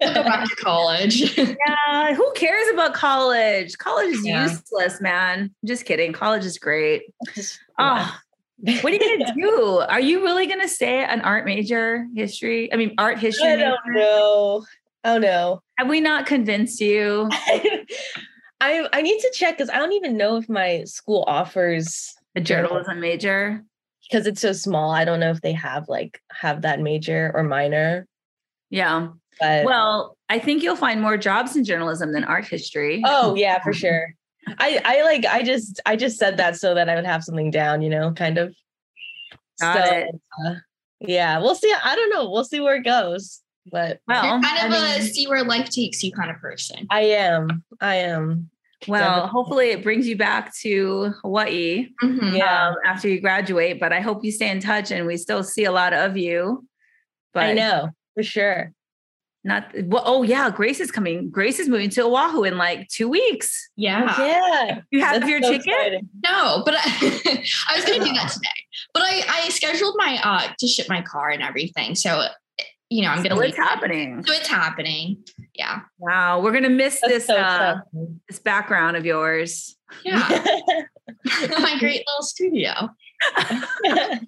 Go 0.00 0.14
back 0.24 0.48
to 0.48 0.56
college. 0.56 1.36
yeah, 1.38 2.12
who 2.14 2.32
cares 2.32 2.66
about 2.72 2.92
college? 2.94 3.78
College 3.78 4.08
is 4.14 4.26
Yeah. 4.26 4.48
useless, 4.48 5.00
man. 5.00 5.54
Just 5.64 5.84
kidding. 5.84 6.12
College 6.12 6.44
is 6.44 6.58
great. 6.58 7.02
Oh, 7.78 8.18
what 8.82 8.84
are 8.92 8.96
you 8.96 9.18
gonna 9.18 9.32
do? 9.34 9.78
Are 9.88 10.00
you 10.00 10.22
really 10.24 10.46
gonna 10.48 10.66
stay 10.68 11.04
an 11.04 11.20
art 11.20 11.44
major, 11.44 12.06
history? 12.16 12.72
I 12.72 12.76
mean, 12.76 12.94
art 12.98 13.18
history. 13.20 13.52
I 13.52 13.56
don't 13.56 13.78
major? 13.86 14.00
know. 14.00 14.66
Oh 15.04 15.18
no. 15.18 15.62
Have 15.78 15.88
we 15.88 16.00
not 16.00 16.26
convinced 16.26 16.80
you? 16.80 17.28
I 18.60 18.88
I 18.92 19.02
need 19.02 19.20
to 19.20 19.30
check 19.32 19.56
because 19.56 19.70
I 19.70 19.78
don't 19.78 19.92
even 19.92 20.16
know 20.16 20.36
if 20.36 20.48
my 20.48 20.82
school 20.84 21.24
offers 21.28 22.14
A 22.36 22.40
journalism 22.40 23.00
major? 23.00 23.62
because 24.10 24.26
it's 24.26 24.40
so 24.40 24.52
small. 24.52 24.90
I 24.92 25.04
don't 25.04 25.20
know 25.20 25.30
if 25.30 25.40
they 25.42 25.52
have 25.52 25.88
like 25.88 26.20
have 26.32 26.62
that 26.62 26.80
major 26.80 27.30
or 27.34 27.42
minor. 27.44 28.06
Yeah. 28.70 29.08
But 29.38 29.64
Well, 29.64 30.16
I 30.28 30.38
think 30.38 30.62
you'll 30.62 30.74
find 30.76 31.00
more 31.00 31.16
jobs 31.16 31.54
in 31.54 31.64
journalism 31.64 32.12
than 32.12 32.24
art 32.24 32.46
history. 32.46 33.02
oh 33.04 33.34
yeah, 33.34 33.60
for 33.62 33.72
sure. 33.72 34.14
I 34.58 34.80
I 34.84 35.02
like 35.02 35.26
I 35.26 35.42
just 35.42 35.80
I 35.86 35.96
just 35.96 36.18
said 36.18 36.38
that 36.38 36.56
so 36.56 36.74
that 36.74 36.88
I 36.88 36.94
would 36.96 37.04
have 37.04 37.22
something 37.22 37.50
down, 37.50 37.82
you 37.82 37.90
know, 37.90 38.12
kind 38.12 38.38
of. 38.38 38.54
Got 39.60 39.86
So, 39.88 39.94
it. 39.94 40.08
uh, 40.46 40.54
yeah, 41.00 41.38
we'll 41.38 41.54
see. 41.54 41.72
I 41.84 41.94
don't 41.94 42.10
know. 42.10 42.30
We'll 42.30 42.44
see 42.44 42.60
where 42.60 42.76
it 42.76 42.84
goes. 42.84 43.40
But 43.70 44.00
Well, 44.08 44.24
You're 44.24 44.40
kind 44.40 44.66
of 44.66 44.72
I 44.80 44.94
a 44.96 44.98
mean- 44.98 45.12
see 45.12 45.26
where 45.28 45.44
life 45.44 45.68
takes 45.68 46.02
you 46.02 46.10
kind 46.12 46.30
of 46.30 46.38
person. 46.38 46.86
I 46.90 47.02
am. 47.02 47.62
I 47.80 47.96
am. 47.96 48.50
Well, 48.88 49.02
definitely. 49.10 49.30
hopefully 49.30 49.70
it 49.70 49.82
brings 49.82 50.06
you 50.08 50.16
back 50.16 50.54
to 50.62 51.12
Hawaii 51.22 51.88
Mhm. 52.02 52.36
Yeah. 52.36 52.68
um, 52.68 52.76
after 52.84 53.08
you 53.08 53.20
graduate. 53.20 53.78
But 53.80 53.92
I 53.92 54.00
hope 54.00 54.24
you 54.24 54.32
stay 54.32 54.50
in 54.50 54.60
touch 54.60 54.90
and 54.90 55.06
we 55.06 55.16
still 55.16 55.42
see 55.44 55.64
a 55.64 55.72
lot 55.72 55.92
of 55.92 56.16
you. 56.16 56.66
But 57.34 57.44
I 57.44 57.52
know 57.52 57.90
for 58.14 58.22
sure. 58.22 58.72
not 59.44 59.70
well, 59.84 60.02
oh 60.04 60.22
yeah, 60.22 60.50
Grace 60.50 60.80
is 60.80 60.90
coming. 60.90 61.30
Grace 61.30 61.58
is 61.58 61.68
moving 61.68 61.90
to 61.90 62.02
Oahu 62.02 62.44
in 62.44 62.58
like 62.58 62.88
two 62.88 63.08
weeks. 63.08 63.70
Yeah. 63.76 64.14
Yeah. 64.18 64.80
You 64.90 65.00
have 65.00 65.20
That's 65.20 65.30
your 65.30 65.42
so 65.42 65.50
ticket? 65.52 65.66
exciting. 65.66 66.08
No, 66.24 66.62
but 66.64 66.74
I, 66.76 66.80
I 67.70 67.76
was 67.76 67.84
going 67.84 68.00
to 68.00 68.06
do 68.06 68.12
that 68.14 68.30
today. 68.32 68.48
But 68.92 69.02
I, 69.04 69.22
I 69.28 69.48
scheduled 69.50 69.94
my 69.98 70.18
uh 70.22 70.52
to 70.58 70.66
ship 70.66 70.86
my 70.88 71.02
car 71.02 71.30
and 71.30 71.42
everything. 71.42 71.94
So 71.94 72.24
you 72.92 73.02
know, 73.02 73.08
I'm 73.08 73.18
going 73.22 73.30
to 73.30 73.36
So 73.36 73.42
it's 73.42 73.56
happening. 73.56 74.24
So 74.26 74.32
it's 74.34 74.48
happening. 74.48 75.22
Yeah. 75.54 75.80
Wow, 75.98 76.40
we're 76.40 76.52
gonna 76.52 76.70
miss 76.70 77.00
That's 77.00 77.12
this 77.12 77.26
so 77.26 77.36
uh, 77.36 77.80
this 78.28 78.38
background 78.38 78.96
of 78.96 79.04
yours. 79.04 79.76
Yeah. 80.04 80.26
my 81.58 81.76
great 81.78 82.04
little 82.06 82.22
studio. 82.22 82.72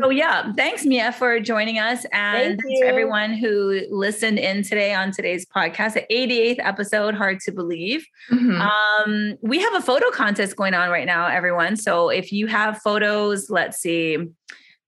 So 0.00 0.08
yeah, 0.10 0.52
thanks 0.54 0.84
Mia 0.86 1.12
for 1.12 1.38
joining 1.40 1.78
us 1.78 2.06
and 2.12 2.58
Thank 2.58 2.62
thanks 2.62 2.80
to 2.80 2.84
you. 2.84 2.86
everyone 2.86 3.34
who 3.34 3.82
listened 3.90 4.38
in 4.38 4.62
today 4.62 4.94
on 4.94 5.12
today's 5.12 5.44
podcast, 5.44 5.94
the 5.94 6.06
88th 6.10 6.58
episode, 6.60 7.14
hard 7.14 7.40
to 7.40 7.52
believe. 7.52 8.06
Mhm. 8.30 8.58
Um, 8.60 9.36
we 9.42 9.58
have 9.58 9.74
a 9.74 9.82
photo 9.82 10.10
contest 10.10 10.56
going 10.56 10.74
on 10.74 10.88
right 10.88 11.06
now, 11.06 11.26
everyone. 11.26 11.76
So 11.76 12.08
if 12.08 12.32
you 12.32 12.46
have 12.46 12.78
photos, 12.78 13.50
let's 13.50 13.78
see, 13.78 14.18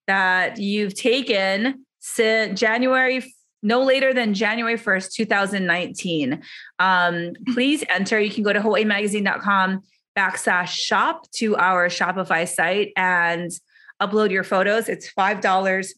that 0.07 0.59
you've 0.59 0.95
taken 0.95 1.85
since 2.01 2.59
January, 2.59 3.23
no 3.62 3.83
later 3.83 4.12
than 4.12 4.35
January 4.35 4.77
1st, 4.77 5.12
2019, 5.12 6.42
um, 6.79 7.33
please 7.53 7.85
enter. 7.88 8.20
You 8.20 8.31
can 8.31 8.42
go 8.42 8.53
to 8.53 8.61
hawaiimagazine.com 8.61 9.83
backslash 10.16 10.68
shop 10.68 11.31
to 11.33 11.57
our 11.57 11.88
Shopify 11.88 12.46
site 12.48 12.92
and 12.96 13.51
upload 14.01 14.31
your 14.31 14.44
photos. 14.44 14.88
It's 14.88 15.12
$5 15.12 15.88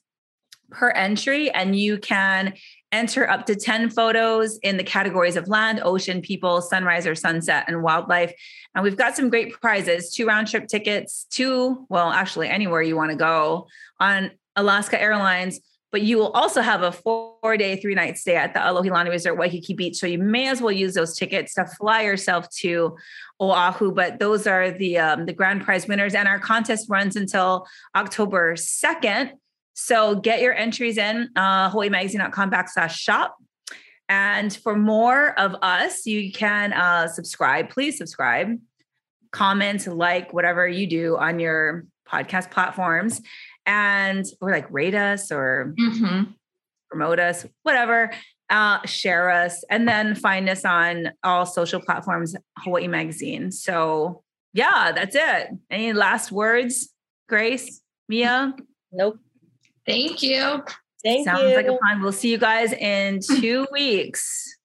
per 0.70 0.90
entry, 0.90 1.50
and 1.50 1.76
you 1.76 1.98
can 1.98 2.54
enter 2.92 3.28
up 3.28 3.46
to 3.46 3.56
10 3.56 3.90
photos 3.90 4.58
in 4.58 4.76
the 4.76 4.84
categories 4.84 5.36
of 5.36 5.48
land, 5.48 5.80
ocean, 5.82 6.20
people, 6.20 6.60
sunrise 6.60 7.06
or 7.06 7.14
sunset, 7.14 7.64
and 7.66 7.82
wildlife. 7.82 8.32
And 8.74 8.84
we've 8.84 8.96
got 8.96 9.16
some 9.16 9.30
great 9.30 9.52
prizes 9.60 10.12
two 10.12 10.26
round 10.26 10.48
trip 10.48 10.68
tickets, 10.68 11.26
two, 11.30 11.86
well, 11.88 12.10
actually, 12.10 12.48
anywhere 12.48 12.82
you 12.82 12.96
want 12.96 13.10
to 13.10 13.16
go 13.16 13.66
on 13.98 14.30
Alaska 14.54 15.00
Airlines. 15.00 15.60
But 15.94 16.02
you 16.02 16.18
will 16.18 16.32
also 16.32 16.60
have 16.60 16.82
a 16.82 16.90
four 16.90 17.56
day, 17.56 17.76
three 17.76 17.94
night 17.94 18.18
stay 18.18 18.34
at 18.34 18.52
the 18.52 18.58
Alohilani 18.58 19.10
Resort, 19.10 19.38
Waikiki 19.38 19.74
Beach. 19.74 19.96
So 19.96 20.08
you 20.08 20.18
may 20.18 20.48
as 20.48 20.60
well 20.60 20.72
use 20.72 20.94
those 20.94 21.16
tickets 21.16 21.54
to 21.54 21.66
fly 21.66 22.02
yourself 22.02 22.50
to 22.62 22.96
Oahu. 23.40 23.92
But 23.92 24.18
those 24.18 24.48
are 24.48 24.72
the 24.72 24.98
um, 24.98 25.26
the 25.26 25.32
grand 25.32 25.62
prize 25.62 25.86
winners, 25.86 26.16
and 26.16 26.26
our 26.26 26.40
contest 26.40 26.90
runs 26.90 27.14
until 27.14 27.68
October 27.94 28.56
second. 28.56 29.34
So 29.74 30.16
get 30.16 30.40
your 30.40 30.52
entries 30.52 30.98
in 30.98 31.28
uh, 31.36 31.70
hawaiimagazine.com 31.70 32.50
backslash 32.50 32.96
shop. 32.96 33.36
And 34.08 34.52
for 34.52 34.74
more 34.74 35.38
of 35.38 35.54
us, 35.62 36.06
you 36.06 36.32
can 36.32 36.72
uh, 36.72 37.06
subscribe. 37.06 37.70
Please 37.70 37.96
subscribe, 37.98 38.58
comment, 39.30 39.86
like, 39.86 40.32
whatever 40.32 40.66
you 40.66 40.88
do 40.88 41.16
on 41.16 41.38
your 41.38 41.86
podcast 42.04 42.50
platforms. 42.50 43.22
And 43.66 44.24
or 44.40 44.50
like 44.50 44.66
rate 44.70 44.94
us 44.94 45.32
or 45.32 45.74
Mhm. 45.78 46.34
promote 46.90 47.18
us, 47.18 47.46
whatever. 47.62 48.10
Uh, 48.50 48.78
share 48.86 49.30
us, 49.30 49.64
and 49.70 49.88
then 49.88 50.14
find 50.14 50.50
us 50.50 50.66
on 50.66 51.10
all 51.22 51.46
social 51.46 51.80
platforms, 51.80 52.36
Hawaii 52.58 52.86
Magazine. 52.88 53.50
So 53.50 54.22
yeah, 54.52 54.92
that's 54.94 55.16
it. 55.16 55.48
Any 55.70 55.94
last 55.94 56.30
words, 56.30 56.90
Grace, 57.26 57.80
Mia? 58.08 58.54
nope. 58.92 59.18
Thank 59.86 60.22
you. 60.22 60.62
Thank 61.02 61.24
Sounds 61.26 61.42
you. 61.42 61.56
like 61.56 61.66
a 61.66 61.76
plan. 61.78 62.00
We'll 62.02 62.12
see 62.12 62.30
you 62.30 62.38
guys 62.38 62.72
in 62.74 63.20
two 63.20 63.66
weeks. 63.72 64.58